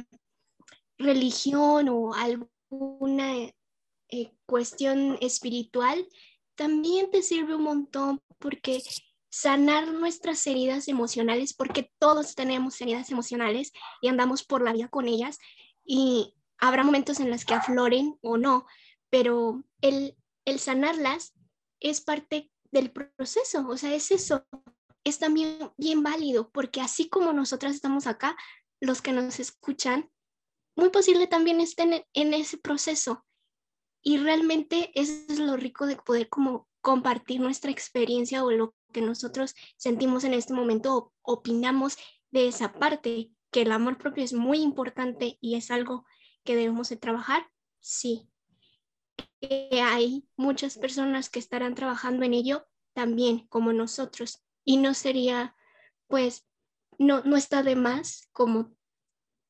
religión 0.99 1.89
o 1.89 2.15
alguna 2.15 3.35
eh, 4.09 4.33
cuestión 4.47 5.19
espiritual, 5.21 6.07
también 6.55 7.11
te 7.11 7.23
sirve 7.23 7.55
un 7.55 7.63
montón 7.63 8.21
porque 8.39 8.83
sanar 9.31 9.89
nuestras 9.89 10.47
heridas 10.47 10.89
emocionales, 10.89 11.53
porque 11.53 11.91
todos 11.99 12.35
tenemos 12.35 12.81
heridas 12.81 13.11
emocionales 13.11 13.73
y 14.01 14.09
andamos 14.09 14.45
por 14.45 14.63
la 14.63 14.73
vida 14.73 14.89
con 14.89 15.09
ellas, 15.09 15.39
y 15.85 16.35
habrá 16.59 16.83
momentos 16.83 17.21
en 17.21 17.31
los 17.31 17.45
que 17.45 17.55
afloren 17.55 18.17
o 18.23 18.39
no, 18.39 18.67
pero 19.11 19.63
el, 19.83 20.17
el 20.45 20.59
sanarlas 20.59 21.35
es 21.81 22.01
parte 22.01 22.51
del 22.71 22.91
proceso, 22.91 23.67
o 23.69 23.77
sea, 23.77 23.95
es 23.95 24.11
eso, 24.11 24.47
es 25.05 25.19
también 25.19 25.71
bien 25.77 26.03
válido, 26.03 26.51
porque 26.51 26.81
así 26.81 27.09
como 27.09 27.33
nosotras 27.33 27.75
estamos 27.75 28.07
acá, 28.07 28.37
los 28.81 29.03
que 29.03 29.13
nos 29.13 29.39
escuchan, 29.39 30.11
muy 30.77 30.91
posible 30.91 31.27
también 31.27 31.61
estén 31.61 32.05
en, 32.13 32.35
ese 32.35 32.59
proceso. 32.59 33.25
Y 34.03 34.19
realmente 34.19 34.93
eso 34.95 35.13
es 35.29 35.39
lo 35.41 35.57
rico 35.57 35.87
de 35.87 35.97
poder 35.97 36.29
como 36.29 36.69
compartir 36.81 37.41
nuestra 37.41 37.71
experiencia 37.73 38.45
o 38.45 38.51
lo 38.53 38.75
que 38.93 39.01
nosotros 39.01 39.55
sentimos 39.77 40.23
en 40.23 40.35
este 40.35 40.53
momento, 40.53 41.13
opinamos 41.23 41.97
de 42.31 42.47
esa 42.47 42.73
parte, 42.75 43.33
que 43.51 43.63
el 43.63 43.73
amor 43.73 43.99
propio 43.99 44.23
es 44.23 44.33
muy 44.33 44.59
importante 44.59 45.39
y 45.41 45.57
es 45.57 45.71
algo 45.71 46.05
que 46.45 46.55
debemos 46.55 46.91
de 46.91 46.97
trabajar, 46.97 47.51
sí. 47.81 48.29
Que 49.41 49.81
hay 49.83 50.29
muchas 50.37 50.77
personas 50.79 51.31
que 51.31 51.39
estarán 51.39 51.75
trabajando 51.75 52.25
en 52.25 52.35
ello 52.35 52.67
también, 52.93 53.47
como 53.49 53.73
nosotros. 53.73 54.45
Y 54.65 54.77
no 54.77 54.95
sería, 54.95 55.57
pues, 56.07 56.47
no, 56.99 57.23
no 57.23 57.37
está 57.37 57.63
de 57.63 57.77
más 57.77 58.29
como 58.33 58.77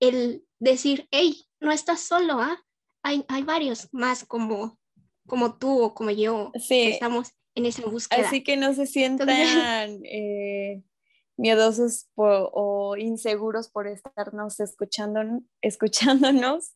el 0.01 0.46
decir, 0.59 1.09
hey, 1.11 1.47
no 1.61 1.73
estás 1.73 2.01
solo, 2.01 2.41
¿ah? 2.41 2.63
Hay, 3.03 3.25
hay 3.29 3.43
varios 3.43 3.89
más 3.93 4.25
como, 4.25 4.79
como 5.27 5.57
tú 5.59 5.83
o 5.83 5.95
como 5.95 6.11
yo 6.11 6.51
que 6.69 6.91
estamos 6.91 7.33
en 7.55 7.67
esa 7.67 7.87
búsqueda. 7.87 8.27
Así 8.27 8.43
que 8.43 8.57
no 8.57 8.75
se 8.75 8.87
sientan 8.87 9.29
eh, 10.05 10.83
miedosos 11.37 12.09
o 12.15 12.97
inseguros 12.97 13.69
por 13.69 13.87
estarnos 13.87 14.61
escuchando, 14.61 15.21
escuchándonos. 15.61 16.75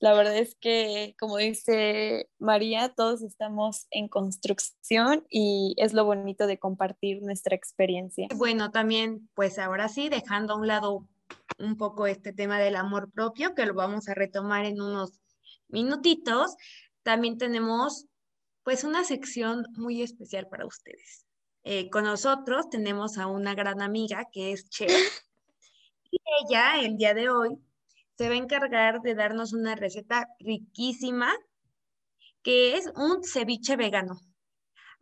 La 0.00 0.12
verdad 0.14 0.36
es 0.36 0.56
que, 0.56 1.14
como 1.18 1.36
dice 1.36 2.28
María, 2.38 2.90
todos 2.90 3.22
estamos 3.22 3.86
en 3.90 4.08
construcción 4.08 5.24
y 5.30 5.74
es 5.76 5.92
lo 5.92 6.04
bonito 6.04 6.46
de 6.46 6.58
compartir 6.58 7.22
nuestra 7.22 7.54
experiencia. 7.54 8.28
Bueno, 8.34 8.70
también, 8.70 9.28
pues 9.34 9.58
ahora 9.58 9.88
sí, 9.88 10.08
dejando 10.08 10.54
a 10.54 10.56
un 10.56 10.66
lado 10.66 11.08
un 11.58 11.76
poco 11.76 12.06
este 12.06 12.32
tema 12.32 12.58
del 12.58 12.76
amor 12.76 13.10
propio, 13.10 13.54
que 13.54 13.66
lo 13.66 13.74
vamos 13.74 14.08
a 14.08 14.14
retomar 14.14 14.64
en 14.64 14.80
unos 14.80 15.20
minutitos, 15.68 16.56
también 17.02 17.38
tenemos 17.38 18.06
pues 18.62 18.84
una 18.84 19.04
sección 19.04 19.66
muy 19.76 20.02
especial 20.02 20.46
para 20.48 20.66
ustedes. 20.66 21.26
Eh, 21.62 21.90
con 21.90 22.04
nosotros 22.04 22.68
tenemos 22.70 23.18
a 23.18 23.26
una 23.26 23.54
gran 23.54 23.82
amiga 23.82 24.26
que 24.32 24.52
es 24.52 24.68
chef 24.70 24.90
y 26.10 26.18
ella 26.42 26.80
el 26.80 26.96
día 26.96 27.12
de 27.12 27.28
hoy 27.28 27.58
se 28.16 28.28
va 28.28 28.34
a 28.34 28.38
encargar 28.38 29.02
de 29.02 29.14
darnos 29.14 29.52
una 29.52 29.76
receta 29.76 30.28
riquísima 30.38 31.32
que 32.42 32.76
es 32.76 32.90
un 32.96 33.22
ceviche 33.22 33.76
vegano. 33.76 34.18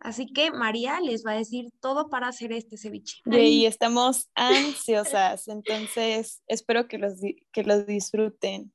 Así 0.01 0.27
que 0.27 0.53
María 0.53 1.01
les 1.01 1.27
va 1.27 1.33
a 1.33 1.39
decir 1.39 1.71
todo 1.81 2.09
para 2.09 2.29
hacer 2.29 2.53
este 2.53 2.77
ceviche. 2.77 3.21
Y 3.27 3.67
estamos 3.67 4.31
ansiosas, 4.35 5.49
entonces 5.49 6.43
espero 6.47 6.87
que 6.87 6.99
los, 6.99 7.15
que 7.53 7.65
los 7.65 7.87
disfruten. 7.87 8.73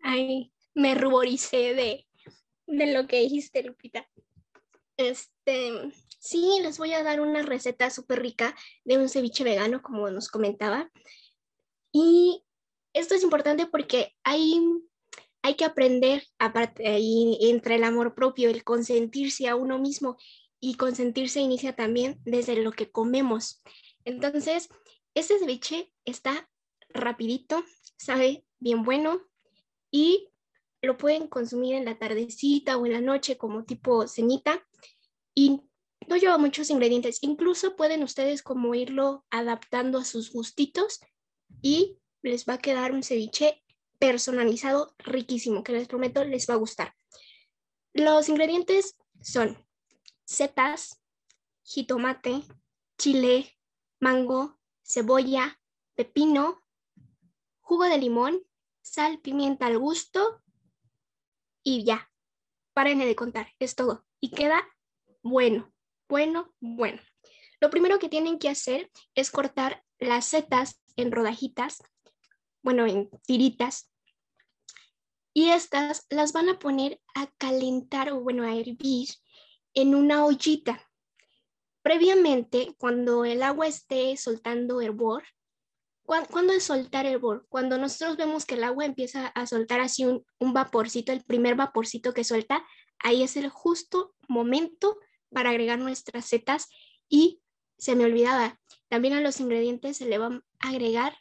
Ay, 0.00 0.52
me 0.74 0.94
ruboricé 0.94 1.74
de, 1.74 2.06
de 2.66 2.92
lo 2.92 3.06
que 3.06 3.20
dijiste, 3.20 3.62
Lupita. 3.62 4.08
Este, 4.96 5.72
sí, 6.20 6.60
les 6.62 6.78
voy 6.78 6.92
a 6.92 7.02
dar 7.02 7.20
una 7.20 7.42
receta 7.42 7.90
súper 7.90 8.22
rica 8.22 8.54
de 8.84 8.98
un 8.98 9.08
ceviche 9.08 9.42
vegano, 9.42 9.82
como 9.82 10.08
nos 10.10 10.28
comentaba. 10.28 10.90
Y 11.92 12.44
esto 12.92 13.14
es 13.14 13.24
importante 13.24 13.66
porque 13.66 14.14
hay, 14.22 14.60
hay 15.42 15.54
que 15.56 15.64
aprender, 15.64 16.24
aparte, 16.38 16.86
ahí 16.86 17.38
entre 17.40 17.74
el 17.74 17.84
amor 17.84 18.14
propio, 18.14 18.50
el 18.50 18.62
consentirse 18.62 19.48
a 19.48 19.56
uno 19.56 19.80
mismo 19.80 20.16
y 20.64 20.76
consentirse 20.76 21.40
inicia 21.40 21.76
también 21.76 22.18
desde 22.24 22.56
lo 22.56 22.72
que 22.72 22.90
comemos. 22.90 23.62
Entonces, 24.06 24.70
este 25.12 25.38
ceviche 25.38 25.92
está 26.06 26.48
rapidito, 26.88 27.62
sabe 27.98 28.46
bien 28.60 28.82
bueno 28.82 29.20
y 29.90 30.30
lo 30.80 30.96
pueden 30.96 31.28
consumir 31.28 31.74
en 31.74 31.84
la 31.84 31.98
tardecita 31.98 32.78
o 32.78 32.86
en 32.86 32.92
la 32.92 33.02
noche 33.02 33.36
como 33.36 33.64
tipo 33.64 34.08
cenita 34.08 34.66
y 35.34 35.60
no 36.08 36.16
lleva 36.16 36.38
muchos 36.38 36.70
ingredientes. 36.70 37.18
Incluso 37.20 37.76
pueden 37.76 38.02
ustedes 38.02 38.42
como 38.42 38.74
irlo 38.74 39.26
adaptando 39.28 39.98
a 39.98 40.04
sus 40.06 40.32
gustitos 40.32 41.00
y 41.60 41.98
les 42.22 42.46
va 42.46 42.54
a 42.54 42.58
quedar 42.58 42.92
un 42.92 43.02
ceviche 43.02 43.62
personalizado 43.98 44.94
riquísimo 44.96 45.62
que 45.62 45.72
les 45.72 45.88
prometo 45.88 46.24
les 46.24 46.48
va 46.48 46.54
a 46.54 46.58
gustar. 46.58 46.94
Los 47.92 48.30
ingredientes 48.30 48.96
son 49.20 49.62
setas, 50.24 51.02
jitomate, 51.62 52.42
chile, 52.98 53.58
mango, 54.00 54.58
cebolla, 54.82 55.60
pepino, 55.94 56.62
jugo 57.60 57.84
de 57.84 57.98
limón, 57.98 58.40
sal, 58.82 59.20
pimienta 59.20 59.66
al 59.66 59.78
gusto 59.78 60.42
y 61.62 61.84
ya. 61.84 62.10
Párenle 62.74 63.06
de 63.06 63.16
contar, 63.16 63.52
es 63.58 63.74
todo. 63.74 64.04
Y 64.20 64.30
queda 64.30 64.62
bueno, 65.22 65.72
bueno, 66.08 66.52
bueno. 66.60 67.00
Lo 67.60 67.70
primero 67.70 67.98
que 67.98 68.10
tienen 68.10 68.38
que 68.38 68.50
hacer 68.50 68.90
es 69.14 69.30
cortar 69.30 69.82
las 69.98 70.26
setas 70.26 70.82
en 70.96 71.12
rodajitas, 71.12 71.82
bueno, 72.62 72.86
en 72.86 73.08
tiritas. 73.26 73.90
Y 75.32 75.48
estas 75.48 76.06
las 76.10 76.32
van 76.32 76.48
a 76.48 76.58
poner 76.58 77.00
a 77.14 77.26
calentar 77.38 78.12
o 78.12 78.20
bueno, 78.20 78.44
a 78.44 78.54
hervir 78.54 79.08
en 79.74 79.94
una 79.94 80.24
ollita. 80.24 80.80
Previamente, 81.82 82.74
cuando 82.78 83.24
el 83.24 83.42
agua 83.42 83.66
esté 83.66 84.16
soltando 84.16 84.80
hervor, 84.80 85.24
¿cuándo 86.04 86.52
es 86.52 86.64
soltar 86.64 87.06
hervor? 87.06 87.46
Cuando 87.48 87.78
nosotros 87.78 88.16
vemos 88.16 88.46
que 88.46 88.54
el 88.54 88.64
agua 88.64 88.84
empieza 88.84 89.26
a 89.28 89.46
soltar 89.46 89.80
así 89.80 90.04
un, 90.04 90.24
un 90.38 90.52
vaporcito, 90.52 91.12
el 91.12 91.24
primer 91.24 91.56
vaporcito 91.56 92.14
que 92.14 92.24
suelta, 92.24 92.64
ahí 92.98 93.22
es 93.22 93.36
el 93.36 93.48
justo 93.48 94.14
momento 94.28 94.98
para 95.30 95.50
agregar 95.50 95.78
nuestras 95.78 96.24
setas 96.26 96.68
y 97.08 97.42
se 97.76 97.96
me 97.96 98.04
olvidaba, 98.04 98.58
también 98.88 99.14
a 99.14 99.20
los 99.20 99.40
ingredientes 99.40 99.98
se 99.98 100.06
le 100.06 100.18
va 100.18 100.28
a 100.60 100.68
agregar 100.68 101.16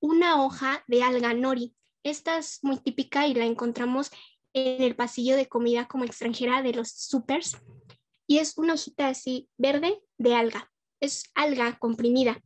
una 0.00 0.42
hoja 0.42 0.84
de 0.88 1.02
alga 1.02 1.32
nori. 1.34 1.76
Esta 2.02 2.38
es 2.38 2.58
muy 2.62 2.78
típica 2.78 3.26
y 3.26 3.34
la 3.34 3.44
encontramos 3.44 4.10
en 4.52 4.82
el 4.82 4.96
pasillo 4.96 5.36
de 5.36 5.46
comida 5.46 5.86
como 5.86 6.04
extranjera 6.04 6.62
de 6.62 6.74
los 6.74 6.90
supers 6.90 7.56
y 8.26 8.38
es 8.38 8.56
una 8.56 8.74
hojita 8.74 9.08
así 9.08 9.48
verde 9.58 10.00
de 10.16 10.34
alga. 10.34 10.70
Es 11.00 11.24
alga 11.34 11.78
comprimida. 11.78 12.40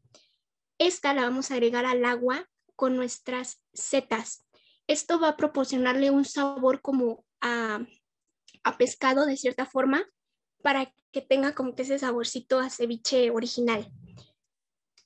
Esta 0.79 1.13
la 1.13 1.23
vamos 1.23 1.51
a 1.51 1.55
agregar 1.55 1.85
al 1.85 2.05
agua 2.07 2.49
con 2.75 2.97
nuestras 2.97 3.63
setas. 3.75 4.47
Esto 4.87 5.21
va 5.21 5.29
a 5.29 5.37
proporcionarle 5.37 6.11
un 6.11 6.25
sabor 6.25 6.81
como 6.81 7.25
a, 7.41 7.87
a 8.63 8.79
pescado 8.79 9.27
de 9.27 9.37
cierta 9.37 9.67
forma 9.67 10.07
para 10.63 10.91
que 11.13 11.21
tenga 11.21 11.55
como 11.55 11.75
que 11.75 11.83
ese 11.83 11.99
saborcito 11.99 12.59
a 12.59 12.71
ceviche 12.71 13.31
original. 13.31 13.93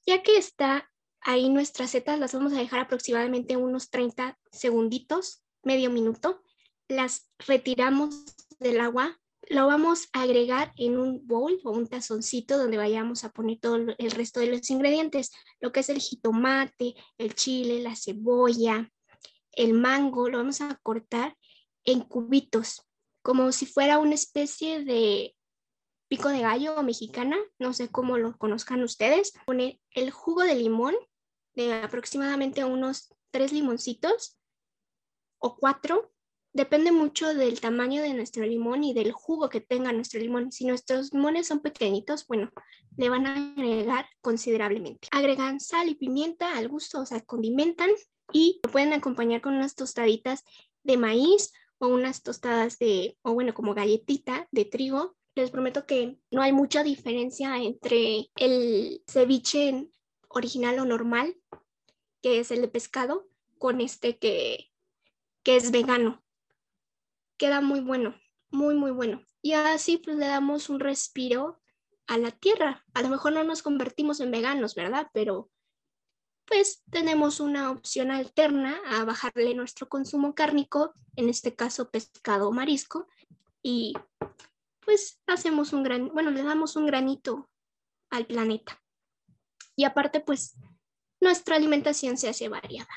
Ya 0.07 0.23
que 0.23 0.37
está 0.37 0.89
ahí 1.21 1.51
nuestras 1.51 1.91
setas, 1.91 2.19
las 2.21 2.33
vamos 2.33 2.53
a 2.53 2.59
dejar 2.59 2.81
aproximadamente 2.81 3.57
unos 3.57 3.91
30 3.91 4.39
segunditos, 4.53 5.43
medio 5.65 5.91
minuto. 5.91 6.41
Las 6.89 7.31
retiramos 7.47 8.25
del 8.59 8.81
agua, 8.81 9.19
lo 9.51 9.67
vamos 9.67 10.09
a 10.13 10.23
agregar 10.23 10.73
en 10.77 10.99
un 10.99 11.27
bowl 11.27 11.61
o 11.65 11.71
un 11.71 11.87
tazoncito 11.87 12.59
donde 12.59 12.77
vayamos 12.77 13.25
a 13.25 13.31
poner 13.31 13.59
todo 13.61 13.77
el 13.77 14.11
resto 14.11 14.41
de 14.41 14.47
los 14.47 14.69
ingredientes, 14.71 15.31
lo 15.61 15.73
que 15.73 15.81
es 15.81 15.89
el 15.89 16.01
jitomate, 16.01 16.95
el 17.19 17.35
chile, 17.35 17.83
la 17.83 17.97
cebolla, 17.97 18.91
el 19.53 19.73
mango, 19.73 20.29
lo 20.29 20.39
vamos 20.39 20.61
a 20.61 20.79
cortar 20.83 21.37
en 21.85 22.01
cubitos, 22.01 22.83
como 23.23 23.53
si 23.53 23.67
fuera 23.67 23.99
una 23.99 24.15
especie 24.15 24.85
de 24.85 25.35
pico 26.09 26.29
de 26.29 26.41
gallo 26.41 26.83
mexicana, 26.83 27.37
no 27.59 27.73
sé 27.73 27.89
cómo 27.89 28.19
lo 28.19 28.37
conozcan 28.37 28.83
ustedes, 28.83 29.33
poner 29.47 29.79
el 29.93 30.11
jugo 30.11 30.43
de 30.43 30.55
limón 30.55 30.95
de 31.55 31.75
aproximadamente 31.75 32.65
unos 32.65 33.15
tres 33.31 33.53
limoncitos 33.53 34.39
o 35.39 35.57
cuatro. 35.57 36.13
Depende 36.53 36.93
mucho 36.93 37.35
del 37.35 37.61
tamaño 37.61 38.03
de 38.03 38.15
nuestro 38.15 38.45
limón 38.45 38.83
y 38.83 38.95
del 38.95 39.13
jugo 39.13 39.49
que 39.49 39.61
tenga 39.61 39.93
nuestro 39.93 40.21
limón. 40.21 40.51
Si 40.51 40.65
nuestros 40.65 41.13
limones 41.13 41.47
son 41.47 41.61
pequeñitos, 41.61 42.27
bueno, 42.27 42.51
le 42.97 43.11
van 43.11 43.27
a 43.27 43.53
agregar 43.53 44.07
considerablemente. 44.21 45.09
Agregan 45.11 45.61
sal 45.61 45.89
y 45.89 45.95
pimienta 45.95 46.57
al 46.57 46.69
gusto, 46.69 47.01
o 47.01 47.07
sea, 47.07 47.21
condimentan 47.21 47.91
y 48.33 48.61
lo 48.65 48.73
pueden 48.73 48.93
acompañar 48.93 49.41
con 49.41 49.55
unas 49.55 49.75
tostaditas 49.75 50.45
de 50.83 50.97
maíz 50.97 51.53
o 51.79 51.89
unas 51.89 52.23
tostadas 52.23 52.79
de, 52.79 53.17
o 53.23 53.35
bueno, 53.35 53.55
como 53.55 53.75
galletita 53.75 54.49
de 54.51 54.65
trigo 54.65 55.17
les 55.39 55.51
prometo 55.51 55.87
que 55.87 56.19
no 56.31 56.43
hay 56.43 56.53
mucha 56.53 56.83
diferencia 56.83 57.57
entre 57.59 58.29
el 58.35 59.03
ceviche 59.07 59.89
original 60.29 60.81
o 60.81 60.85
normal, 60.85 61.37
que 62.23 62.41
es 62.41 62.51
el 62.51 62.61
de 62.61 62.69
pescado, 62.69 63.29
con 63.57 63.81
este 63.81 64.19
que, 64.19 64.71
que 65.43 65.57
es 65.57 65.71
vegano. 65.71 66.23
Queda 67.39 67.61
muy 67.61 67.81
bueno, 67.81 68.15
muy, 68.51 68.75
muy 68.75 68.91
bueno. 68.91 69.23
Y 69.41 69.53
así 69.53 69.97
pues 69.99 70.17
le 70.17 70.27
damos 70.27 70.69
un 70.69 70.81
respiro 70.81 71.61
a 72.07 72.19
la 72.19 72.31
tierra. 72.33 72.85
A 72.95 73.03
lo 73.03 73.09
mejor 73.09 73.33
no 73.33 73.45
nos 73.45 73.63
convertimos 73.63 74.21
en 74.21 74.31
veganos, 74.31 74.75
¿verdad? 74.75 75.09
Pero 75.13 75.51
pues 76.45 76.83
tenemos 76.91 77.41
una 77.41 77.71
opción 77.71 78.11
alterna 78.11 78.81
a 78.87 79.05
bajarle 79.05 79.55
nuestro 79.55 79.89
consumo 79.89 80.35
cárnico, 80.35 80.95
en 81.15 81.29
este 81.29 81.55
caso 81.55 81.91
pescado 81.91 82.49
o 82.49 82.53
marisco, 82.53 83.07
y 83.63 83.93
pues 84.81 85.21
hacemos 85.27 85.75
un 85.75 85.83
gran, 85.83 86.09
bueno, 86.09 86.31
le 86.31 86.43
damos 86.43 86.75
un 86.77 86.87
granito 86.87 87.51
al 88.11 88.27
planeta. 88.27 88.83
Y 89.77 89.85
aparte, 89.85 90.21
pues 90.21 90.57
nuestra 91.21 91.57
alimentación 91.57 92.17
se 92.17 92.31
hace 92.31 92.49
variada. 92.49 92.89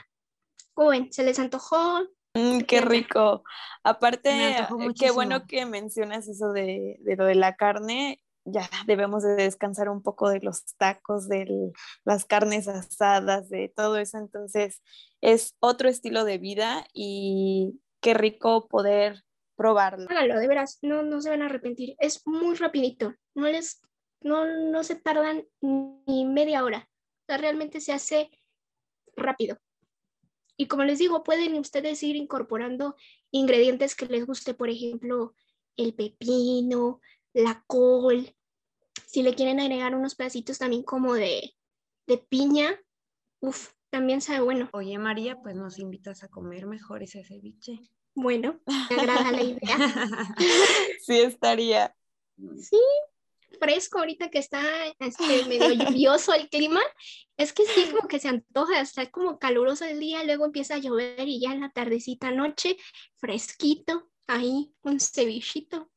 Joven, 0.74 1.12
¿se 1.12 1.24
les 1.24 1.38
antojó? 1.38 2.08
Mm, 2.34 2.62
qué 2.68 2.82
rico. 2.82 3.44
Aparte, 3.84 4.56
qué 5.00 5.12
bueno 5.12 5.46
que 5.48 5.66
mencionas 5.66 6.28
eso 6.28 6.52
de, 6.52 6.98
de, 7.00 7.16
lo 7.16 7.26
de 7.26 7.36
la 7.36 7.56
carne. 7.56 8.22
Ya 8.44 8.68
debemos 8.88 9.22
de 9.22 9.36
descansar 9.36 9.88
un 9.88 10.02
poco 10.02 10.30
de 10.30 10.40
los 10.40 10.66
tacos, 10.78 11.30
de 11.30 11.72
las 12.06 12.26
carnes 12.26 12.68
asadas, 12.68 13.50
de 13.50 13.72
todo 13.76 13.98
eso. 13.98 14.18
Entonces, 14.18 14.82
es 15.22 15.56
otro 15.60 15.90
estilo 15.90 16.26
de 16.26 16.40
vida 16.40 16.86
y 16.92 17.80
qué 18.02 18.16
rico 18.16 18.68
poder 18.68 19.24
probarlo. 19.56 20.08
Hágalo, 20.10 20.40
de 20.40 20.48
veras, 20.48 20.80
no, 20.82 21.04
no 21.04 21.22
se 21.22 21.30
van 21.30 21.44
a 21.44 21.46
arrepentir. 21.46 21.96
Es 22.00 22.26
muy 22.26 22.56
rapidito, 22.56 23.14
no 23.36 23.48
les, 23.48 23.80
no, 24.22 24.46
no 24.46 24.84
se 24.84 24.96
tardan 24.96 25.46
ni 25.62 26.26
media 26.26 26.64
hora. 26.64 26.90
O 26.90 27.26
sea, 27.28 27.38
realmente 27.38 27.80
se 27.80 27.94
hace 27.94 28.32
rápido. 29.16 29.60
Y 30.58 30.68
como 30.68 30.84
les 30.84 31.00
digo, 31.00 31.24
pueden 31.24 31.56
ustedes 31.56 32.04
ir 32.04 32.16
incorporando 32.16 32.96
ingredientes 33.32 33.96
que 33.96 34.06
les 34.06 34.26
guste, 34.26 34.54
por 34.54 34.70
ejemplo, 34.70 35.34
el 35.78 35.94
pepino, 35.94 37.02
la 37.34 37.64
col. 37.68 38.36
Si 39.08 39.24
le 39.24 39.34
quieren 39.34 39.60
agregar 39.60 39.96
unos 39.96 40.16
pedacitos 40.16 40.58
también 40.60 40.84
como 40.84 41.14
de, 41.14 41.56
de 42.08 42.18
piña, 42.18 42.80
uff, 43.40 43.72
también 43.90 44.22
sabe 44.22 44.42
bueno. 44.42 44.70
Oye, 44.74 44.98
María, 44.98 45.42
pues 45.42 45.56
nos 45.56 45.80
invitas 45.80 46.24
a 46.24 46.30
comer 46.30 46.66
mejor 46.66 47.04
ese 47.04 47.24
ceviche. 47.24 47.80
Bueno, 48.14 48.60
me 48.90 48.96
agrada 48.98 49.32
la 49.32 49.44
idea. 49.44 49.78
sí, 51.06 51.20
estaría. 51.20 51.96
Sí, 52.58 52.78
fresco 53.62 54.00
ahorita 54.00 54.30
que 54.30 54.40
está 54.40 54.62
este, 55.00 55.46
medio 55.46 55.72
lluvioso 55.72 56.34
el 56.34 56.50
clima. 56.50 56.82
Es 57.38 57.54
que 57.54 57.64
sí, 57.66 57.92
como 57.92 58.08
que 58.08 58.20
se 58.20 58.28
antoja, 58.28 58.82
está 58.82 59.10
como 59.12 59.38
caluroso 59.38 59.86
el 59.86 60.00
día, 60.00 60.24
luego 60.24 60.46
empieza 60.46 60.76
a 60.76 60.80
llover 60.80 61.28
y 61.28 61.40
ya 61.40 61.52
en 61.52 61.62
la 61.62 61.70
tardecita, 61.70 62.32
noche, 62.32 62.78
fresquito, 63.18 64.10
ahí 64.28 64.74
un 64.82 65.00
cevichito 65.00 65.90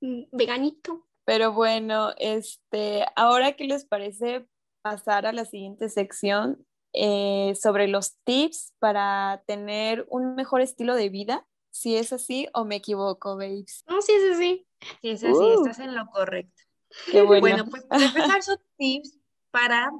mm, 0.00 0.24
veganito. 0.32 1.06
Pero 1.24 1.52
bueno, 1.52 2.14
este, 2.16 3.04
ahora 3.16 3.52
qué 3.52 3.64
les 3.64 3.84
parece 3.84 4.46
pasar 4.82 5.26
a 5.26 5.32
la 5.32 5.44
siguiente 5.44 5.88
sección 5.88 6.64
eh, 6.94 7.52
sobre 7.60 7.88
los 7.88 8.16
tips 8.24 8.74
para 8.78 9.42
tener 9.46 10.06
un 10.08 10.34
mejor 10.36 10.62
estilo 10.62 10.94
de 10.94 11.10
vida 11.10 11.46
si 11.70 11.96
es 11.96 12.12
así 12.12 12.48
o 12.54 12.64
me 12.64 12.76
equivoco, 12.76 13.36
babes. 13.36 13.84
No, 13.86 14.00
si 14.00 14.12
es 14.12 14.34
así. 14.34 14.66
Si 15.00 15.10
es 15.10 15.22
así, 15.22 15.52
estás 15.58 15.78
en 15.80 15.94
lo 15.94 16.06
correcto. 16.06 16.67
Qué 17.10 17.22
bueno. 17.22 17.40
Bueno, 17.40 17.66
pues 17.66 17.84
para 17.84 18.04
empezar 18.04 18.42
son 18.42 18.58
tips 18.76 19.18
para 19.50 19.90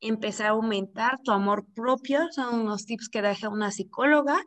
empezar 0.00 0.46
a 0.46 0.50
aumentar 0.50 1.20
tu 1.22 1.32
amor 1.32 1.66
propio. 1.74 2.30
Son 2.32 2.60
unos 2.60 2.86
tips 2.86 3.08
que 3.08 3.22
deja 3.22 3.48
una 3.48 3.70
psicóloga 3.70 4.42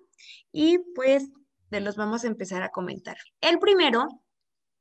y 0.51 0.79
pues 0.95 1.29
de 1.69 1.81
los 1.81 1.95
vamos 1.95 2.23
a 2.23 2.27
empezar 2.27 2.63
a 2.63 2.69
comentar. 2.69 3.17
El 3.41 3.59
primero 3.59 4.07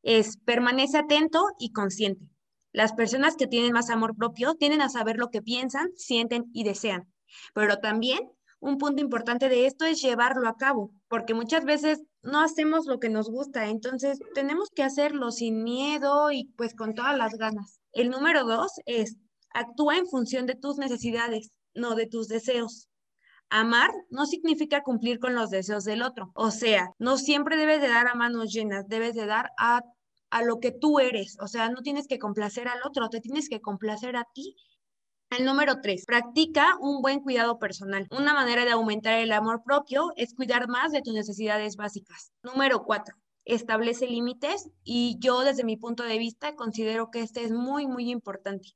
es 0.03 0.37
permanece 0.39 0.99
atento 0.99 1.47
y 1.59 1.73
consciente. 1.73 2.29
Las 2.73 2.93
personas 2.93 3.37
que 3.37 3.47
tienen 3.47 3.73
más 3.73 3.91
amor 3.91 4.17
propio 4.17 4.55
tienden 4.55 4.83
a 4.83 4.89
saber 4.89 5.17
lo 5.17 5.31
que 5.31 5.43
piensan, 5.43 5.89
sienten 5.97 6.45
y 6.53 6.65
desean. 6.65 7.11
Pero 7.55 7.79
también 7.79 8.21
un 8.61 8.79
punto 8.79 9.03
importante 9.03 9.49
de 9.49 9.67
esto 9.67 9.85
es 9.85 10.01
llevarlo 10.01 10.49
a 10.49 10.57
cabo, 10.57 10.91
porque 11.09 11.35
muchas 11.35 11.65
veces 11.65 12.03
no 12.27 12.41
hacemos 12.41 12.87
lo 12.87 12.99
que 12.99 13.09
nos 13.09 13.31
gusta, 13.31 13.69
entonces 13.69 14.19
tenemos 14.35 14.69
que 14.71 14.83
hacerlo 14.83 15.31
sin 15.31 15.63
miedo 15.63 16.31
y 16.33 16.53
pues 16.57 16.75
con 16.75 16.95
todas 16.95 17.17
las 17.17 17.35
ganas. 17.35 17.81
El 17.93 18.11
número 18.11 18.45
dos 18.45 18.73
es 18.85 19.17
actúa 19.55 19.97
en 19.97 20.07
función 20.07 20.47
de 20.47 20.55
tus 20.55 20.77
necesidades, 20.77 21.51
no 21.75 21.95
de 21.95 22.07
tus 22.07 22.29
deseos. 22.29 22.89
Amar 23.49 23.91
no 24.11 24.27
significa 24.27 24.83
cumplir 24.83 25.21
con 25.21 25.35
los 25.35 25.51
deseos 25.51 25.85
del 25.85 26.03
otro. 26.03 26.33
O 26.35 26.51
sea, 26.51 26.89
no 26.99 27.17
siempre 27.17 27.57
debes 27.57 27.81
de 27.81 27.89
dar 27.89 28.09
a 28.09 28.15
manos 28.15 28.53
llenas, 28.53 28.89
debes 28.89 29.15
de 29.15 29.27
dar 29.27 29.51
a, 29.57 29.83
a 30.31 30.43
lo 30.43 30.59
que 30.59 30.73
tú 30.73 30.99
eres. 30.99 31.37
O 31.41 31.47
sea, 31.47 31.71
no 31.71 31.81
tienes 31.83 32.09
que 32.09 32.19
complacer 32.19 32.67
al 32.67 32.81
otro, 32.85 33.09
te 33.09 33.21
tienes 33.21 33.49
que 33.49 33.61
complacer 33.61 34.17
a 34.17 34.27
ti. 34.35 34.57
El 35.31 35.45
número 35.45 35.81
tres, 35.83 36.05
practica 36.07 36.79
un 36.81 37.03
buen 37.03 37.21
cuidado 37.21 37.59
personal. 37.59 38.07
Una 38.13 38.33
manera 38.33 38.65
de 38.65 38.71
aumentar 38.71 39.19
el 39.19 39.33
amor 39.33 39.65
propio 39.65 40.13
es 40.15 40.35
cuidar 40.35 40.69
más 40.69 40.93
de 40.93 41.03
tus 41.03 41.15
necesidades 41.15 41.75
básicas. 41.75 42.33
Número 42.45 42.85
cuatro, 42.85 43.17
establece 43.45 44.07
límites 44.07 44.71
y 44.85 45.17
yo 45.19 45.41
desde 45.41 45.65
mi 45.65 45.77
punto 45.77 46.05
de 46.05 46.19
vista 46.19 46.55
considero 46.55 47.11
que 47.11 47.23
este 47.23 47.43
es 47.43 47.51
muy, 47.51 47.89
muy 47.89 48.09
importante. 48.09 48.69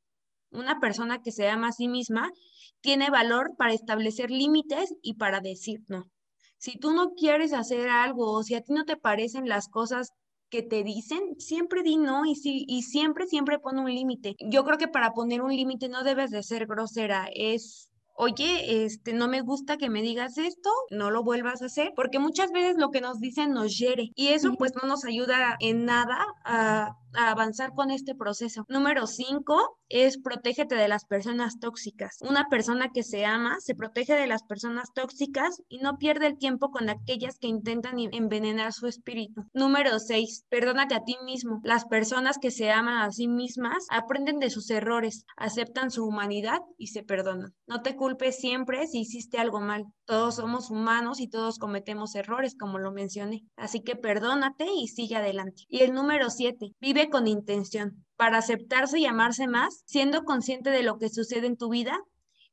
Una 0.50 0.80
persona 0.80 1.22
que 1.22 1.30
se 1.30 1.48
ama 1.48 1.68
a 1.68 1.72
sí 1.72 1.86
misma 1.86 2.32
tiene 2.80 3.10
valor 3.10 3.54
para 3.56 3.72
establecer 3.72 4.32
límites 4.32 4.92
y 5.02 5.14
para 5.14 5.40
decir 5.40 5.80
no. 5.86 6.10
Si 6.58 6.78
tú 6.78 6.92
no 6.92 7.14
quieres 7.14 7.52
hacer 7.52 7.88
algo 7.88 8.32
o 8.32 8.42
si 8.42 8.56
a 8.56 8.60
ti 8.60 8.72
no 8.72 8.84
te 8.84 8.96
parecen 8.96 9.48
las 9.48 9.68
cosas 9.68 10.10
que 10.50 10.62
te 10.62 10.82
dicen, 10.82 11.36
siempre 11.38 11.82
di 11.82 11.96
no 11.96 12.26
y, 12.26 12.34
si, 12.34 12.64
y 12.66 12.82
siempre, 12.82 13.26
siempre 13.26 13.58
pon 13.58 13.78
un 13.78 13.92
límite. 13.92 14.36
Yo 14.40 14.64
creo 14.64 14.78
que 14.78 14.88
para 14.88 15.12
poner 15.12 15.42
un 15.42 15.54
límite 15.54 15.88
no 15.88 16.02
debes 16.02 16.30
de 16.30 16.42
ser 16.42 16.66
grosera, 16.66 17.28
es 17.34 17.90
oye, 18.20 18.84
este, 18.84 19.14
no 19.14 19.28
me 19.28 19.40
gusta 19.40 19.78
que 19.78 19.88
me 19.88 20.02
digas 20.02 20.36
esto, 20.36 20.68
no 20.90 21.10
lo 21.10 21.24
vuelvas 21.24 21.62
a 21.62 21.66
hacer, 21.66 21.92
porque 21.96 22.18
muchas 22.18 22.52
veces 22.52 22.76
lo 22.76 22.90
que 22.90 23.00
nos 23.00 23.18
dicen 23.18 23.52
nos 23.52 23.78
hiere 23.78 24.10
y 24.14 24.28
eso 24.28 24.52
pues 24.58 24.74
no 24.74 24.86
nos 24.86 25.06
ayuda 25.06 25.56
en 25.58 25.86
nada 25.86 26.26
a, 26.44 26.98
a 27.14 27.30
avanzar 27.30 27.72
con 27.74 27.90
este 27.90 28.14
proceso. 28.14 28.66
Número 28.68 29.06
cinco 29.06 29.79
es 29.90 30.18
protégete 30.18 30.76
de 30.76 30.88
las 30.88 31.04
personas 31.04 31.58
tóxicas. 31.58 32.16
Una 32.22 32.48
persona 32.48 32.90
que 32.92 33.02
se 33.02 33.26
ama 33.26 33.56
se 33.60 33.74
protege 33.74 34.14
de 34.14 34.26
las 34.26 34.42
personas 34.44 34.92
tóxicas 34.94 35.62
y 35.68 35.78
no 35.78 35.98
pierde 35.98 36.28
el 36.28 36.38
tiempo 36.38 36.70
con 36.70 36.88
aquellas 36.88 37.38
que 37.38 37.48
intentan 37.48 37.98
envenenar 37.98 38.72
su 38.72 38.86
espíritu. 38.86 39.44
Número 39.52 39.98
seis, 39.98 40.46
perdónate 40.48 40.94
a 40.94 41.04
ti 41.04 41.16
mismo. 41.24 41.60
Las 41.64 41.84
personas 41.84 42.38
que 42.38 42.50
se 42.50 42.70
aman 42.70 43.02
a 43.02 43.10
sí 43.10 43.28
mismas 43.28 43.86
aprenden 43.90 44.38
de 44.38 44.50
sus 44.50 44.70
errores, 44.70 45.24
aceptan 45.36 45.90
su 45.90 46.06
humanidad 46.06 46.60
y 46.78 46.88
se 46.88 47.02
perdonan. 47.02 47.52
No 47.66 47.82
te 47.82 47.96
culpes 47.96 48.38
siempre 48.38 48.86
si 48.86 49.00
hiciste 49.00 49.38
algo 49.38 49.60
mal. 49.60 49.86
Todos 50.10 50.34
somos 50.34 50.70
humanos 50.70 51.20
y 51.20 51.28
todos 51.28 51.60
cometemos 51.60 52.16
errores, 52.16 52.56
como 52.58 52.80
lo 52.80 52.90
mencioné. 52.90 53.44
Así 53.54 53.80
que 53.80 53.94
perdónate 53.94 54.66
y 54.66 54.88
sigue 54.88 55.14
adelante. 55.14 55.62
Y 55.68 55.82
el 55.82 55.94
número 55.94 56.30
siete, 56.30 56.72
vive 56.80 57.08
con 57.10 57.28
intención. 57.28 58.04
Para 58.16 58.38
aceptarse 58.38 58.98
y 58.98 59.06
amarse 59.06 59.46
más, 59.46 59.84
siendo 59.86 60.24
consciente 60.24 60.70
de 60.70 60.82
lo 60.82 60.98
que 60.98 61.10
sucede 61.10 61.46
en 61.46 61.56
tu 61.56 61.68
vida, 61.68 61.96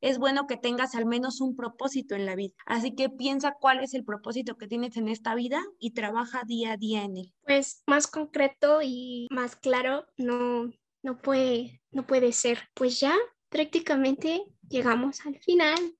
es 0.01 0.19
bueno 0.19 0.45
que 0.45 0.57
tengas 0.57 0.93
al 0.93 1.07
menos 1.07 1.41
un 1.41 1.55
propósito 1.55 2.13
en 2.13 2.27
la 2.27 2.35
vida. 2.35 2.53
Así 2.67 2.93
que 2.93 3.09
piensa 3.09 3.55
cuál 3.59 3.83
es 3.83 3.95
el 3.95 4.05
propósito 4.05 4.55
que 4.55 4.67
tienes 4.67 4.95
en 4.95 5.07
esta 5.07 5.33
vida 5.33 5.63
y 5.79 5.95
trabaja 5.95 6.43
día 6.45 6.73
a 6.73 6.77
día 6.77 7.05
en 7.05 7.17
él. 7.17 7.33
Pues 7.43 7.81
más 7.87 8.05
concreto 8.05 8.81
y 8.83 9.27
más 9.31 9.55
claro 9.55 10.05
no, 10.15 10.71
no, 11.01 11.17
puede, 11.17 11.81
no 11.89 12.05
puede 12.05 12.33
ser. 12.33 12.59
Pues 12.75 12.99
ya 12.99 13.15
prácticamente 13.49 14.43
llegamos 14.69 15.25
al 15.25 15.39
final. 15.39 15.97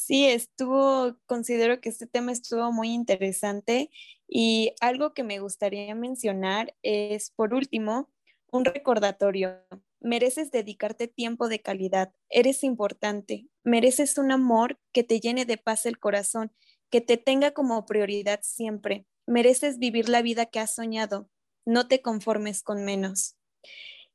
Sí, 0.00 0.26
estuvo, 0.26 1.16
considero 1.26 1.80
que 1.80 1.88
este 1.88 2.06
tema 2.06 2.30
estuvo 2.30 2.70
muy 2.72 2.90
interesante 2.90 3.90
y 4.28 4.72
algo 4.80 5.12
que 5.12 5.24
me 5.24 5.40
gustaría 5.40 5.92
mencionar 5.96 6.76
es, 6.82 7.32
por 7.32 7.52
último, 7.52 8.08
un 8.52 8.64
recordatorio. 8.64 9.58
Mereces 10.00 10.52
dedicarte 10.52 11.08
tiempo 11.08 11.48
de 11.48 11.60
calidad, 11.62 12.14
eres 12.30 12.62
importante, 12.62 13.48
mereces 13.64 14.18
un 14.18 14.30
amor 14.30 14.78
que 14.92 15.02
te 15.02 15.18
llene 15.18 15.44
de 15.46 15.58
paz 15.58 15.84
el 15.84 15.98
corazón, 15.98 16.52
que 16.90 17.00
te 17.00 17.16
tenga 17.16 17.50
como 17.50 17.84
prioridad 17.84 18.38
siempre, 18.44 19.04
mereces 19.26 19.80
vivir 19.80 20.08
la 20.08 20.22
vida 20.22 20.46
que 20.46 20.60
has 20.60 20.76
soñado, 20.76 21.28
no 21.66 21.88
te 21.88 22.02
conformes 22.02 22.62
con 22.62 22.84
menos. 22.84 23.36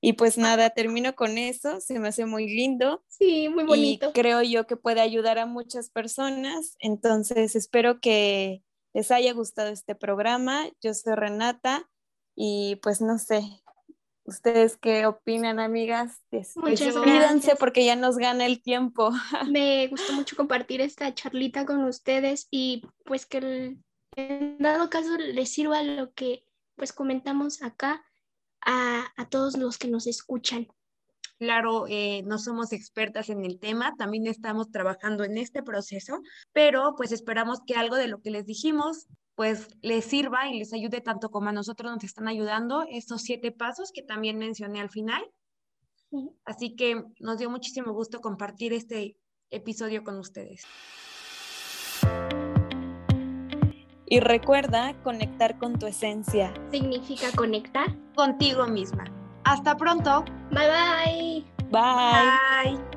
Y 0.06 0.14
pues 0.14 0.38
nada, 0.38 0.70
termino 0.72 1.16
con 1.16 1.38
eso, 1.38 1.80
se 1.80 1.98
me 1.98 2.10
hace 2.10 2.26
muy 2.26 2.46
lindo. 2.46 3.06
Sí, 3.08 3.48
muy 3.48 3.64
bonito. 3.64 4.10
Y 4.10 4.12
creo 4.12 4.42
yo 4.42 4.68
que 4.68 4.76
puede 4.76 5.00
ayudar 5.00 5.40
a 5.40 5.46
muchas 5.46 5.90
personas, 5.90 6.76
entonces 6.80 7.56
espero 7.56 8.02
que 8.02 8.62
les 8.94 9.12
haya 9.12 9.32
gustado 9.32 9.70
este 9.70 9.96
programa. 9.96 10.68
Yo 10.82 10.94
soy 10.94 11.16
Renata 11.16 11.90
y 12.36 12.82
pues 12.82 13.00
no 13.00 13.18
sé, 13.18 13.44
¿ustedes 14.26 14.76
qué 14.76 15.06
opinan, 15.06 15.62
amigas? 15.62 16.22
Muchas 16.56 16.98
gracias. 16.98 17.58
porque 17.58 17.86
ya 17.86 17.96
nos 17.96 18.18
gana 18.18 18.46
el 18.46 18.62
tiempo. 18.62 19.10
Me 19.50 19.88
gustó 19.88 20.12
mucho 20.12 20.36
compartir 20.36 20.82
esta 20.82 21.16
charlita 21.16 21.66
con 21.66 21.82
ustedes 21.86 22.50
y 22.52 22.84
pues 23.06 23.26
que 23.26 23.78
en 24.18 24.58
dado 24.58 24.90
caso 24.90 25.16
les 25.18 25.48
sirva 25.48 25.82
lo 25.82 26.14
que 26.14 26.44
pues 26.76 26.92
comentamos 26.92 27.62
acá 27.62 28.04
a, 28.66 29.28
todos 29.30 29.58
los 29.58 29.78
que 29.78 29.88
nos 29.88 30.08
escuchan. 30.08 30.68
Claro, 31.40 31.86
eh, 31.88 32.22
no 32.24 32.38
somos 32.38 32.72
expertas 32.72 33.30
en 33.30 33.44
el 33.44 33.60
tema, 33.60 33.94
también 33.98 34.28
estamos 34.28 34.72
trabajando 34.72 35.24
en 35.24 35.38
este 35.38 35.64
proceso, 35.64 36.22
pero 36.54 36.96
pues 36.96 37.12
esperamos 37.12 37.60
que 37.66 37.76
algo 37.76 37.96
de 37.96 38.08
lo 38.08 38.22
que 38.22 38.32
les 38.32 38.46
dijimos 38.46 39.08
pues 39.36 39.68
les 39.82 40.06
sirva 40.06 40.48
y 40.48 40.60
les 40.60 40.74
ayude 40.74 41.02
tanto 41.02 41.32
como 41.32 41.50
a 41.50 41.54
nosotros 41.54 41.92
nos 41.92 42.04
están 42.04 42.28
ayudando 42.28 42.86
estos 42.90 43.24
siete 43.24 43.52
pasos 43.52 43.92
que 43.92 44.04
también 44.04 44.38
mencioné 44.38 44.80
al 44.80 44.90
final. 44.90 45.24
Así 46.46 46.76
que 46.76 47.04
nos 47.20 47.40
dio 47.40 47.50
muchísimo 47.50 47.92
gusto 47.94 48.22
compartir 48.22 48.74
este 48.74 49.18
episodio 49.50 50.04
con 50.04 50.20
ustedes. 50.20 50.64
Y 54.06 54.20
recuerda 54.20 54.94
conectar 55.04 55.58
con 55.58 55.80
tu 55.80 55.88
esencia. 55.88 56.54
Significa 56.72 57.32
conectar 57.36 57.88
contigo 58.16 58.68
misma. 58.68 59.06
Hasta 59.44 59.76
pronto. 59.76 60.24
Bye 60.52 60.68
bye. 60.68 61.46
Bye. 61.72 62.76
Bye. 62.76 62.93